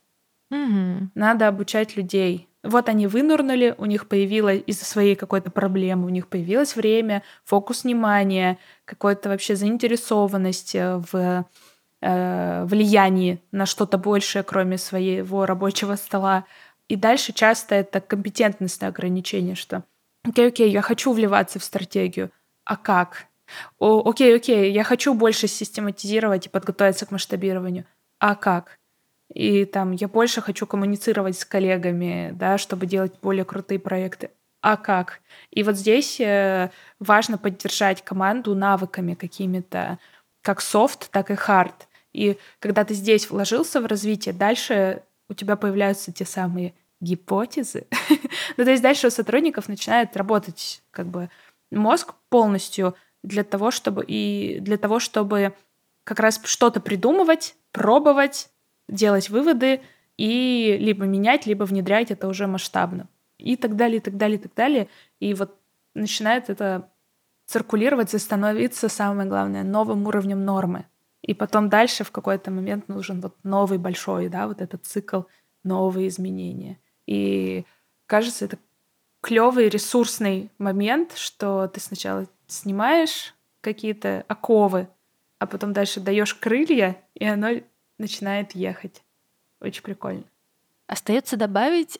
Мгм. 0.49 1.11
Надо 1.15 1.47
обучать 1.47 1.95
людей. 1.95 2.46
Вот 2.63 2.89
они 2.89 3.07
вынурнули, 3.07 3.75
у 3.77 3.85
них 3.85 4.07
появилось 4.07 4.63
из-за 4.65 4.85
своей 4.85 5.15
какой-то 5.15 5.51
проблемы, 5.51 6.05
у 6.05 6.09
них 6.09 6.27
появилось 6.27 6.75
время, 6.75 7.23
фокус 7.45 7.83
внимания, 7.83 8.57
какая-то 8.85 9.29
вообще 9.29 9.55
заинтересованность 9.55 10.75
э, 10.75 11.01
в 11.11 11.45
э, 12.01 12.65
влиянии 12.65 13.41
на 13.51 13.65
что-то 13.65 13.97
большее, 13.97 14.43
кроме 14.43 14.77
своего 14.77 15.45
рабочего 15.45 15.95
стола. 15.95 16.45
И 16.87 16.95
дальше 16.95 17.31
часто 17.31 17.75
это 17.75 18.01
компетентностное 18.01 18.89
ограничение, 18.89 19.55
что 19.55 19.83
окей, 20.23 20.47
окей, 20.47 20.71
я 20.71 20.81
хочу 20.81 21.13
вливаться 21.13 21.59
в 21.59 21.63
стратегию, 21.63 22.31
а 22.65 22.75
как? 22.75 23.27
О, 23.79 24.09
окей, 24.09 24.35
окей, 24.35 24.71
я 24.71 24.83
хочу 24.83 25.13
больше 25.13 25.47
систематизировать 25.47 26.47
и 26.47 26.49
подготовиться 26.49 27.05
к 27.05 27.11
масштабированию, 27.11 27.85
а 28.19 28.35
как? 28.35 28.79
И 29.33 29.65
там 29.65 29.91
я 29.91 30.07
больше 30.07 30.41
хочу 30.41 30.65
коммуницировать 30.65 31.37
с 31.37 31.45
коллегами, 31.45 32.31
да, 32.33 32.57
чтобы 32.57 32.85
делать 32.85 33.13
более 33.21 33.45
крутые 33.45 33.79
проекты. 33.79 34.31
А 34.61 34.77
как? 34.77 35.19
И 35.51 35.63
вот 35.63 35.75
здесь 35.75 36.19
э, 36.19 36.71
важно 36.99 37.37
поддержать 37.37 38.03
команду 38.03 38.55
навыками 38.55 39.13
какими-то, 39.13 39.99
как 40.41 40.61
софт, 40.61 41.11
так 41.11 41.29
и 41.29 41.35
хард. 41.35 41.87
И 42.13 42.37
когда 42.59 42.83
ты 42.83 42.93
здесь 42.93 43.29
вложился 43.29 43.81
в 43.81 43.85
развитие, 43.85 44.33
дальше 44.33 45.03
у 45.29 45.33
тебя 45.33 45.55
появляются 45.55 46.11
те 46.11 46.25
самые 46.25 46.73
гипотезы. 46.99 47.85
ну, 48.57 48.63
то 48.63 48.71
есть 48.71 48.81
дальше 48.81 49.07
у 49.07 49.11
сотрудников 49.11 49.67
начинает 49.67 50.17
работать 50.17 50.81
как 50.91 51.07
бы 51.07 51.29
мозг 51.69 52.15
полностью 52.29 52.95
для 53.23 53.43
того, 53.43 53.71
чтобы 53.71 54.03
и 54.07 54.59
для 54.61 54.77
того, 54.77 54.99
чтобы 54.99 55.53
как 56.03 56.19
раз 56.19 56.39
что-то 56.45 56.79
придумывать, 56.79 57.55
пробовать, 57.71 58.49
делать 58.87 59.29
выводы 59.29 59.81
и 60.17 60.77
либо 60.79 61.05
менять, 61.05 61.45
либо 61.45 61.63
внедрять 61.63 62.11
это 62.11 62.27
уже 62.27 62.47
масштабно. 62.47 63.07
И 63.37 63.55
так 63.55 63.75
далее, 63.75 63.97
и 63.97 64.01
так 64.01 64.17
далее, 64.17 64.37
и 64.37 64.41
так 64.41 64.53
далее. 64.55 64.87
И 65.19 65.33
вот 65.33 65.55
начинает 65.93 66.49
это 66.49 66.89
циркулировать 67.45 68.13
и 68.13 68.17
становиться, 68.17 68.89
самое 68.89 69.29
главное, 69.29 69.63
новым 69.63 70.07
уровнем 70.07 70.43
нормы. 70.43 70.85
И 71.21 71.33
потом 71.33 71.69
дальше 71.69 72.03
в 72.03 72.11
какой-то 72.11 72.51
момент 72.51 72.87
нужен 72.87 73.21
вот 73.21 73.35
новый 73.43 73.77
большой, 73.77 74.29
да, 74.29 74.47
вот 74.47 74.61
этот 74.61 74.85
цикл, 74.85 75.21
новые 75.63 76.07
изменения. 76.07 76.79
И 77.05 77.65
кажется, 78.05 78.45
это 78.45 78.57
клевый 79.21 79.69
ресурсный 79.69 80.51
момент, 80.57 81.13
что 81.15 81.67
ты 81.67 81.79
сначала 81.79 82.27
снимаешь 82.47 83.33
какие-то 83.61 84.23
оковы, 84.27 84.87
а 85.39 85.47
потом 85.47 85.73
дальше 85.73 85.99
даешь 85.99 86.33
крылья, 86.33 86.97
и 87.13 87.25
оно 87.25 87.49
начинает 87.97 88.55
ехать. 88.55 89.03
Очень 89.59 89.83
прикольно. 89.83 90.23
Остается 90.87 91.35
добавить 91.37 91.99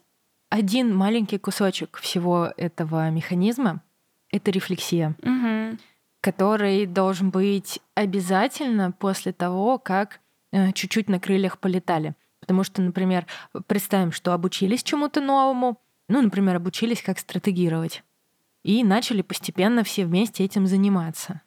один 0.50 0.96
маленький 0.96 1.38
кусочек 1.38 1.98
всего 1.98 2.54
этого 2.58 3.10
механизма— 3.10 3.82
это 4.32 4.52
рефлексия, 4.52 5.16
Угу. 5.22 5.78
который 6.22 6.86
должен 6.86 7.30
быть 7.30 7.80
обязательно 7.96 8.92
после 8.92 9.34
того, 9.34 9.78
как 9.78 10.20
э, 10.52 10.72
чуть-чуть 10.72 11.10
на 11.10 11.20
крыльях 11.20 11.60
полетали. 11.60 12.16
Потому 12.40 12.64
что, 12.64 12.82
например, 12.82 13.26
представим, 13.68 14.12
что 14.12 14.32
обучились 14.34 14.84
чему-то 14.84 15.20
новому, 15.20 15.82
ну, 16.08 16.22
например, 16.22 16.56
обучились, 16.56 17.02
как 17.02 17.20
стратегировать, 17.20 18.04
и 18.64 18.84
начали 18.84 19.22
постепенно 19.22 19.84
все 19.84 20.06
вместе 20.06 20.46
этим 20.46 20.68
заниматься. 20.68 21.42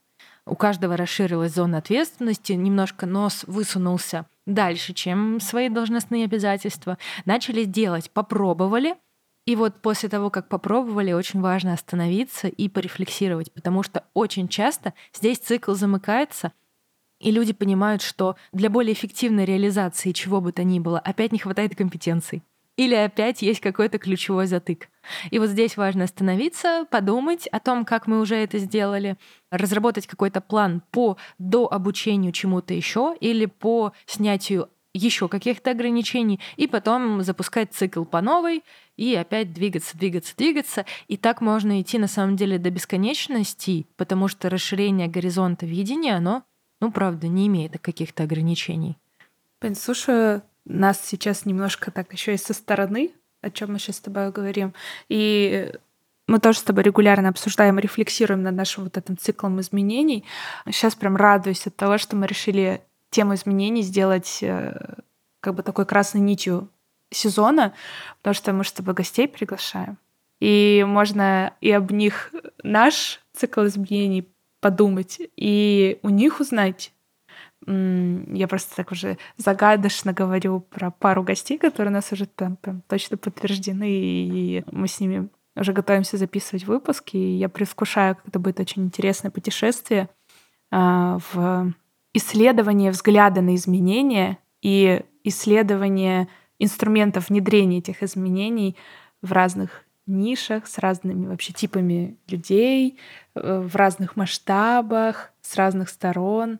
У 0.46 0.54
каждого 0.56 0.96
расширилась 0.96 1.54
зона 1.54 1.78
ответственности, 1.78 2.52
немножко 2.52 3.06
нос 3.06 3.44
высунулся 3.46 4.26
дальше, 4.46 4.94
чем 4.94 5.40
свои 5.40 5.68
должностные 5.68 6.24
обязательства. 6.24 6.98
Начали 7.24 7.64
делать, 7.64 8.10
попробовали, 8.10 8.96
и 9.46 9.56
вот 9.56 9.80
после 9.82 10.08
того, 10.08 10.30
как 10.30 10.48
попробовали, 10.48 11.12
очень 11.12 11.40
важно 11.40 11.72
остановиться 11.72 12.48
и 12.48 12.68
порефлексировать, 12.68 13.52
потому 13.52 13.82
что 13.82 14.04
очень 14.14 14.48
часто 14.48 14.94
здесь 15.14 15.38
цикл 15.38 15.74
замыкается, 15.74 16.52
и 17.20 17.30
люди 17.30 17.52
понимают, 17.52 18.02
что 18.02 18.36
для 18.52 18.70
более 18.70 18.94
эффективной 18.94 19.44
реализации 19.44 20.12
чего 20.12 20.40
бы 20.40 20.52
то 20.52 20.64
ни 20.64 20.78
было 20.78 20.98
опять 20.98 21.32
не 21.32 21.38
хватает 21.38 21.76
компетенций. 21.76 22.42
Или 22.76 22.94
опять 22.94 23.42
есть 23.42 23.60
какой-то 23.60 23.98
ключевой 23.98 24.46
затык. 24.46 24.88
И 25.30 25.38
вот 25.38 25.48
здесь 25.48 25.76
важно 25.76 26.04
остановиться, 26.04 26.86
подумать 26.90 27.46
о 27.48 27.60
том, 27.60 27.84
как 27.84 28.06
мы 28.06 28.20
уже 28.20 28.36
это 28.36 28.58
сделали, 28.58 29.16
разработать 29.50 30.06
какой-то 30.06 30.40
план 30.40 30.82
по 30.90 31.16
дообучению 31.38 32.32
чему-то 32.32 32.72
еще 32.72 33.14
или 33.20 33.46
по 33.46 33.92
снятию 34.06 34.70
еще 34.92 35.28
каких-то 35.28 35.70
ограничений, 35.70 36.40
и 36.56 36.66
потом 36.66 37.22
запускать 37.22 37.72
цикл 37.72 38.04
по 38.04 38.20
новой, 38.20 38.64
и 38.96 39.14
опять 39.14 39.52
двигаться, 39.52 39.96
двигаться, 39.96 40.36
двигаться. 40.36 40.84
И 41.06 41.16
так 41.16 41.40
можно 41.40 41.80
идти 41.80 41.98
на 41.98 42.08
самом 42.08 42.36
деле 42.36 42.58
до 42.58 42.70
бесконечности, 42.70 43.86
потому 43.96 44.28
что 44.28 44.50
расширение 44.50 45.08
горизонта 45.08 45.64
видения, 45.64 46.16
оно, 46.16 46.42
ну, 46.80 46.90
правда, 46.90 47.28
не 47.28 47.46
имеет 47.46 47.78
каких-то 47.78 48.24
ограничений. 48.24 48.98
Блин, 49.60 49.74
слушаю 49.74 50.42
нас 50.78 51.00
сейчас 51.04 51.46
немножко 51.46 51.90
так 51.90 52.12
еще 52.12 52.34
и 52.34 52.38
со 52.38 52.54
стороны, 52.54 53.12
о 53.42 53.50
чем 53.50 53.72
мы 53.72 53.78
сейчас 53.78 53.96
с 53.96 54.00
тобой 54.00 54.30
говорим. 54.30 54.74
И 55.08 55.72
мы 56.26 56.38
тоже 56.38 56.58
с 56.58 56.62
тобой 56.62 56.84
регулярно 56.84 57.28
обсуждаем, 57.28 57.78
рефлексируем 57.78 58.42
над 58.42 58.54
нашим 58.54 58.84
вот 58.84 58.96
этим 58.96 59.18
циклом 59.18 59.60
изменений. 59.60 60.24
Сейчас 60.66 60.94
прям 60.94 61.16
радуюсь 61.16 61.66
от 61.66 61.76
того, 61.76 61.98
что 61.98 62.16
мы 62.16 62.26
решили 62.26 62.82
тему 63.10 63.34
изменений 63.34 63.82
сделать 63.82 64.38
э, 64.42 64.94
как 65.40 65.54
бы 65.54 65.62
такой 65.62 65.86
красной 65.86 66.20
нитью 66.20 66.68
сезона, 67.10 67.74
потому 68.18 68.34
что 68.34 68.52
мы 68.52 68.64
с 68.64 68.72
тобой 68.72 68.94
гостей 68.94 69.26
приглашаем. 69.26 69.98
И 70.38 70.84
можно 70.86 71.52
и 71.60 71.70
об 71.72 71.90
них 71.90 72.32
наш 72.62 73.20
цикл 73.34 73.66
изменений 73.66 74.28
подумать, 74.60 75.20
и 75.36 75.98
у 76.02 76.08
них 76.08 76.40
узнать. 76.40 76.92
Я 77.66 78.48
просто 78.48 78.74
так 78.74 78.90
уже 78.90 79.18
загадочно 79.36 80.12
говорю 80.12 80.60
про 80.60 80.90
пару 80.90 81.22
гостей, 81.22 81.58
которые 81.58 81.90
у 81.90 81.94
нас 81.94 82.10
уже 82.10 82.26
там 82.26 82.56
прям 82.56 82.82
точно 82.88 83.18
подтверждены, 83.18 83.88
и 83.90 84.64
мы 84.72 84.88
с 84.88 84.98
ними 84.98 85.28
уже 85.56 85.72
готовимся 85.72 86.16
записывать 86.16 86.64
выпуски, 86.64 87.16
и 87.16 87.36
я 87.36 87.48
предвкушаю, 87.48 88.16
как 88.16 88.28
это 88.28 88.38
будет 88.38 88.60
очень 88.60 88.84
интересное 88.84 89.30
путешествие 89.30 90.08
э, 90.70 91.18
в 91.32 91.74
исследование 92.14 92.90
взгляда 92.90 93.40
на 93.40 93.54
изменения 93.54 94.38
и 94.62 95.02
исследование 95.24 96.28
инструментов 96.58 97.28
внедрения 97.28 97.78
этих 97.78 98.02
изменений 98.02 98.76
в 99.22 99.32
разных 99.32 99.84
нишах, 100.06 100.66
с 100.66 100.78
разными 100.78 101.26
вообще 101.26 101.52
типами 101.52 102.16
людей, 102.28 102.98
э, 103.34 103.60
в 103.60 103.76
разных 103.76 104.16
масштабах, 104.16 105.32
с 105.42 105.56
разных 105.56 105.88
сторон. 105.88 106.58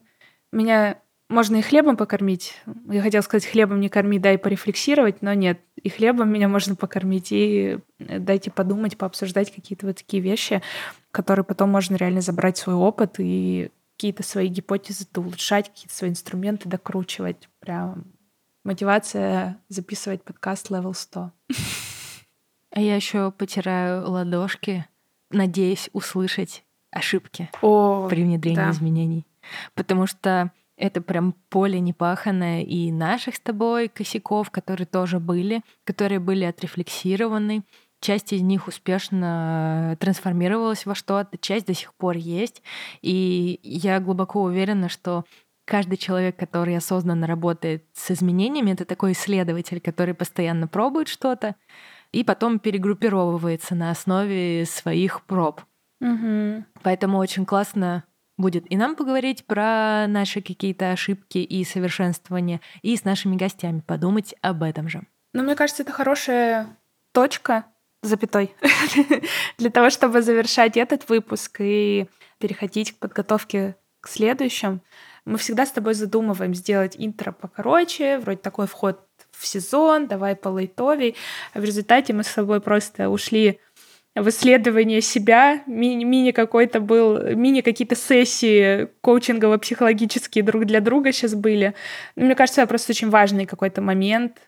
Меня 0.53 0.99
можно 1.31 1.57
и 1.57 1.63
хлебом 1.63 1.97
покормить. 1.97 2.61
Я 2.89 3.03
хотела 3.03 3.23
сказать, 3.23 3.47
хлебом 3.47 3.81
не 3.81 3.89
корми, 3.89 4.19
дай 4.19 4.37
порефлексировать, 4.37 5.23
но 5.23 5.33
нет. 5.33 5.61
И 5.77 5.89
хлебом 5.89 6.29
меня 6.31 6.49
можно 6.49 6.75
покормить, 6.75 7.31
и 7.31 7.79
э, 8.01 8.19
дайте 8.19 8.51
подумать, 8.51 8.99
пообсуждать 8.99 9.55
какие-то 9.55 9.87
вот 9.87 9.97
такие 9.97 10.23
вещи, 10.23 10.61
которые 11.13 11.45
потом 11.45 11.71
можно 11.71 11.95
реально 11.95 12.21
забрать 12.21 12.59
свой 12.59 12.75
опыт 12.75 13.15
и 13.19 13.71
какие-то 13.97 14.23
свои 14.25 14.49
гипотезы 14.49 15.07
улучшать, 15.17 15.69
какие-то 15.69 15.95
свои 15.95 16.11
инструменты 16.11 16.69
докручивать. 16.69 17.49
Прям 17.61 18.07
мотивация 18.65 19.59
записывать 19.69 20.25
подкаст 20.25 20.71
Level 20.71 20.95
100. 20.95 21.33
А 22.73 22.81
я 22.81 22.97
еще 22.97 23.31
потираю 23.31 24.09
ладошки, 24.09 24.87
надеясь 25.31 25.91
услышать 25.93 26.65
ошибки 26.91 27.51
О, 27.63 28.09
при 28.09 28.23
внедрении 28.23 28.57
да. 28.57 28.71
изменений. 28.71 29.27
Потому 29.75 30.07
что 30.07 30.53
это 30.77 31.03
прям 31.03 31.35
поле 31.51 31.79
непаханное 31.79 32.63
и 32.63 32.91
наших 32.91 33.37
с 33.37 33.41
тобой 33.41 33.89
косяков, 33.89 34.51
которые 34.51 34.87
тоже 34.87 35.21
были, 35.21 35.63
которые 35.85 36.21
были 36.21 36.45
отрефлексированы. 36.45 37.65
Часть 38.01 38.33
из 38.33 38.41
них 38.41 38.67
успешно 38.67 39.97
трансформировалась 40.01 40.87
во 40.87 40.95
что-то, 40.95 41.37
часть 41.37 41.67
до 41.67 41.75
сих 41.75 41.93
пор 41.95 42.17
есть. 42.17 42.63
И 43.03 43.61
я 43.63 44.01
глубоко 44.01 44.43
уверена, 44.43 44.89
что 44.89 45.25
каждый 45.67 45.99
человек, 45.99 46.37
который 46.37 46.77
осознанно 46.77 47.27
работает 47.27 47.85
с 47.93 48.11
изменениями, 48.11 48.73
это 48.73 48.87
такой 48.87 49.13
исследователь, 49.13 49.81
который 49.81 50.15
постоянно 50.15 50.67
пробует 50.67 51.09
что-то, 51.09 51.57
и 52.11 52.25
потом 52.25 52.59
перегруппировывается 52.59 53.75
на 53.75 53.91
основе 53.91 54.65
своих 54.65 55.23
проб. 55.27 55.61
Угу. 56.01 56.65
Поэтому 56.83 57.19
очень 57.19 57.45
классно 57.45 58.05
будет 58.40 58.70
и 58.70 58.76
нам 58.76 58.96
поговорить 58.96 59.44
про 59.44 60.07
наши 60.09 60.40
какие-то 60.40 60.92
ошибки 60.92 61.38
и 61.38 61.64
совершенствования, 61.64 62.61
и 62.83 62.96
с 62.96 63.05
нашими 63.05 63.37
гостями 63.37 63.81
подумать 63.81 64.35
об 64.40 64.62
этом 64.62 64.88
же. 64.88 65.03
Ну, 65.33 65.42
мне 65.42 65.55
кажется, 65.55 65.83
это 65.83 65.92
хорошая 65.92 66.76
точка 67.12 67.66
запятой 68.03 68.55
для 69.59 69.70
того, 69.70 69.90
чтобы 69.90 70.22
завершать 70.22 70.76
этот 70.76 71.09
выпуск 71.09 71.57
и 71.61 72.09
переходить 72.38 72.92
к 72.92 72.98
подготовке 72.98 73.76
к 74.00 74.09
следующим. 74.09 74.81
Мы 75.26 75.37
всегда 75.37 75.66
с 75.66 75.70
тобой 75.70 75.94
задумываем 75.94 76.55
сделать 76.55 76.96
интро 76.98 77.33
покороче, 77.33 78.18
вроде 78.18 78.38
такой 78.38 78.66
вход 78.66 79.07
в 79.31 79.46
сезон, 79.46 80.07
давай 80.07 80.35
по 80.35 80.48
лайтовей. 80.48 81.14
А 81.53 81.61
в 81.61 81.64
результате 81.64 82.12
мы 82.12 82.24
с 82.24 82.29
собой 82.29 82.61
просто 82.61 83.11
ушли 83.11 83.61
в 84.16 84.29
исследование 84.29 85.01
себя, 85.01 85.62
мини, 85.66 86.05
мини 86.05 86.33
какой-то 86.33 86.81
был, 86.81 87.35
мини 87.35 87.61
какие-то 87.61 87.94
сессии 87.94 88.88
коучингово-психологические 89.03 90.42
друг 90.42 90.64
для 90.64 90.81
друга 90.81 91.12
сейчас 91.12 91.35
были. 91.35 91.75
Мне 92.16 92.35
кажется, 92.35 92.62
это 92.62 92.68
просто 92.68 92.92
очень 92.92 93.11
важный 93.11 93.46
какой-то 93.46 93.83
момент. 93.83 94.38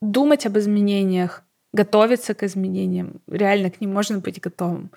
Думать 0.00 0.46
об 0.46 0.58
изменениях, 0.58 1.44
готовиться 1.72 2.34
к 2.34 2.42
изменениям, 2.42 3.20
реально 3.28 3.70
к 3.70 3.80
ним 3.80 3.92
можно 3.92 4.18
быть 4.18 4.40
готовым. 4.40 4.90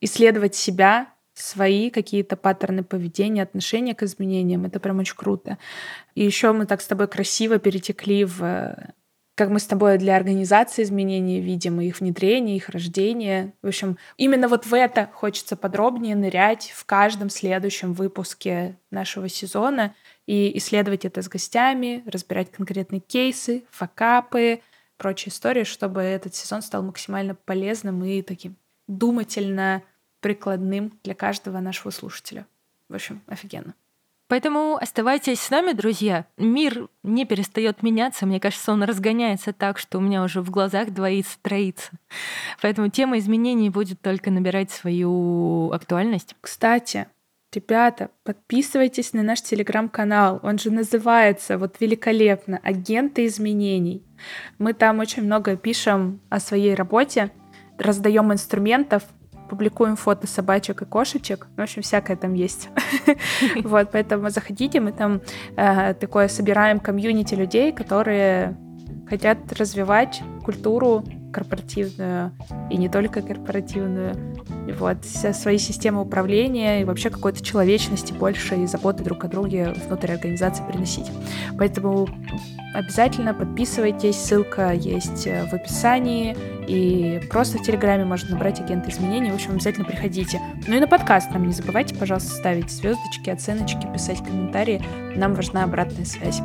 Исследовать 0.00 0.54
себя, 0.54 1.08
свои 1.34 1.90
какие-то 1.90 2.36
паттерны 2.36 2.82
поведения, 2.82 3.42
отношения 3.42 3.94
к 3.94 4.02
изменениям. 4.02 4.64
Это 4.64 4.80
прям 4.80 4.98
очень 4.98 5.14
круто. 5.14 5.58
И 6.14 6.24
еще 6.24 6.52
мы 6.52 6.66
так 6.66 6.80
с 6.80 6.86
тобой 6.86 7.06
красиво 7.06 7.58
перетекли 7.58 8.24
в 8.24 8.74
как 9.38 9.50
мы 9.50 9.60
с 9.60 9.66
тобой 9.66 9.98
для 9.98 10.16
организации 10.16 10.82
изменений 10.82 11.40
видим, 11.40 11.80
их 11.80 12.00
внедрение, 12.00 12.56
их 12.56 12.70
рождение. 12.70 13.54
В 13.62 13.68
общем, 13.68 13.96
именно 14.16 14.48
вот 14.48 14.66
в 14.66 14.74
это 14.74 15.08
хочется 15.14 15.54
подробнее 15.54 16.16
нырять 16.16 16.72
в 16.74 16.84
каждом 16.84 17.30
следующем 17.30 17.92
выпуске 17.92 18.76
нашего 18.90 19.28
сезона 19.28 19.94
и 20.26 20.58
исследовать 20.58 21.04
это 21.04 21.22
с 21.22 21.28
гостями, 21.28 22.02
разбирать 22.06 22.50
конкретные 22.50 22.98
кейсы, 22.98 23.62
факапы, 23.70 24.60
прочие 24.96 25.32
истории, 25.32 25.62
чтобы 25.62 26.00
этот 26.00 26.34
сезон 26.34 26.60
стал 26.60 26.82
максимально 26.82 27.36
полезным 27.36 28.04
и 28.04 28.22
таким 28.22 28.56
думательно 28.88 29.84
прикладным 30.18 30.98
для 31.04 31.14
каждого 31.14 31.60
нашего 31.60 31.92
слушателя. 31.92 32.44
В 32.88 32.94
общем, 32.96 33.22
офигенно. 33.28 33.74
Поэтому 34.28 34.76
оставайтесь 34.76 35.40
с 35.40 35.50
нами, 35.50 35.72
друзья. 35.72 36.26
Мир 36.36 36.88
не 37.02 37.24
перестает 37.24 37.82
меняться. 37.82 38.26
Мне 38.26 38.38
кажется, 38.38 38.72
он 38.72 38.82
разгоняется 38.82 39.54
так, 39.54 39.78
что 39.78 39.96
у 39.98 40.00
меня 40.02 40.22
уже 40.22 40.42
в 40.42 40.50
глазах 40.50 40.90
двоится, 40.90 41.38
троится. 41.40 41.92
Поэтому 42.60 42.90
тема 42.90 43.18
изменений 43.18 43.70
будет 43.70 44.02
только 44.02 44.30
набирать 44.30 44.70
свою 44.70 45.72
актуальность. 45.72 46.36
Кстати, 46.42 47.06
ребята, 47.54 48.10
подписывайтесь 48.22 49.14
на 49.14 49.22
наш 49.22 49.40
телеграм-канал. 49.40 50.40
Он 50.42 50.58
же 50.58 50.70
называется 50.70 51.56
вот 51.56 51.76
великолепно 51.80 52.60
«Агенты 52.62 53.24
изменений». 53.24 54.04
Мы 54.58 54.74
там 54.74 54.98
очень 54.98 55.22
много 55.22 55.56
пишем 55.56 56.20
о 56.28 56.38
своей 56.38 56.74
работе, 56.74 57.30
раздаем 57.78 58.30
инструментов, 58.30 59.04
публикуем 59.48 59.96
фото 59.96 60.26
собачек 60.26 60.82
и 60.82 60.84
кошечек. 60.84 61.46
В 61.56 61.60
общем, 61.60 61.82
всякое 61.82 62.16
там 62.16 62.34
есть. 62.34 62.68
Вот, 63.64 63.90
поэтому 63.92 64.30
заходите, 64.30 64.80
мы 64.80 64.92
там 64.92 65.20
э, 65.56 65.94
такое 65.94 66.28
собираем 66.28 66.80
комьюнити 66.80 67.34
людей, 67.34 67.72
которые 67.72 68.56
хотят 69.08 69.38
развивать 69.52 70.22
культуру 70.44 71.04
корпоративную 71.32 72.32
и 72.70 72.76
не 72.76 72.88
только 72.88 73.22
корпоративную. 73.22 74.14
Вот 74.78 75.04
свои 75.04 75.58
системы 75.58 76.02
управления 76.02 76.82
и 76.82 76.84
вообще 76.84 77.10
какой-то 77.10 77.42
человечности 77.42 78.12
больше 78.12 78.56
и 78.56 78.66
заботы 78.66 79.02
друг 79.02 79.24
о 79.24 79.28
друге 79.28 79.74
внутрь 79.86 80.12
организации 80.12 80.62
приносить. 80.70 81.10
Поэтому 81.56 82.06
обязательно 82.74 83.32
подписывайтесь, 83.32 84.16
ссылка 84.16 84.72
есть 84.72 85.26
в 85.26 85.54
описании, 85.54 86.36
и 86.66 87.20
просто 87.30 87.58
в 87.58 87.62
Телеграме 87.62 88.04
можно 88.04 88.30
набрать 88.30 88.60
агент 88.60 88.86
изменений. 88.88 89.30
В 89.30 89.34
общем, 89.34 89.52
обязательно 89.52 89.86
приходите. 89.86 90.38
Ну 90.66 90.76
и 90.76 90.80
на 90.80 90.86
подкаст 90.86 91.30
нам 91.30 91.46
не 91.46 91.52
забывайте, 91.54 91.94
пожалуйста, 91.94 92.30
ставить 92.30 92.70
звездочки, 92.70 93.30
оценочки, 93.30 93.90
писать 93.90 94.22
комментарии. 94.22 94.82
Нам 95.16 95.34
важна 95.34 95.64
обратная 95.64 96.04
связь. 96.04 96.40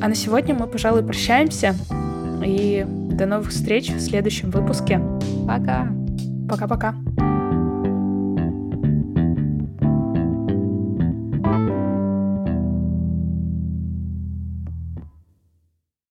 А 0.00 0.08
на 0.08 0.14
сегодня 0.16 0.54
мы, 0.54 0.66
пожалуй, 0.66 1.04
прощаемся. 1.04 1.76
И 2.44 2.84
до 3.20 3.26
новых 3.26 3.50
встреч 3.50 3.90
в 3.90 4.00
следующем 4.00 4.50
выпуске. 4.50 4.98
Пока. 5.46 5.92
Пока-пока. 6.48 6.94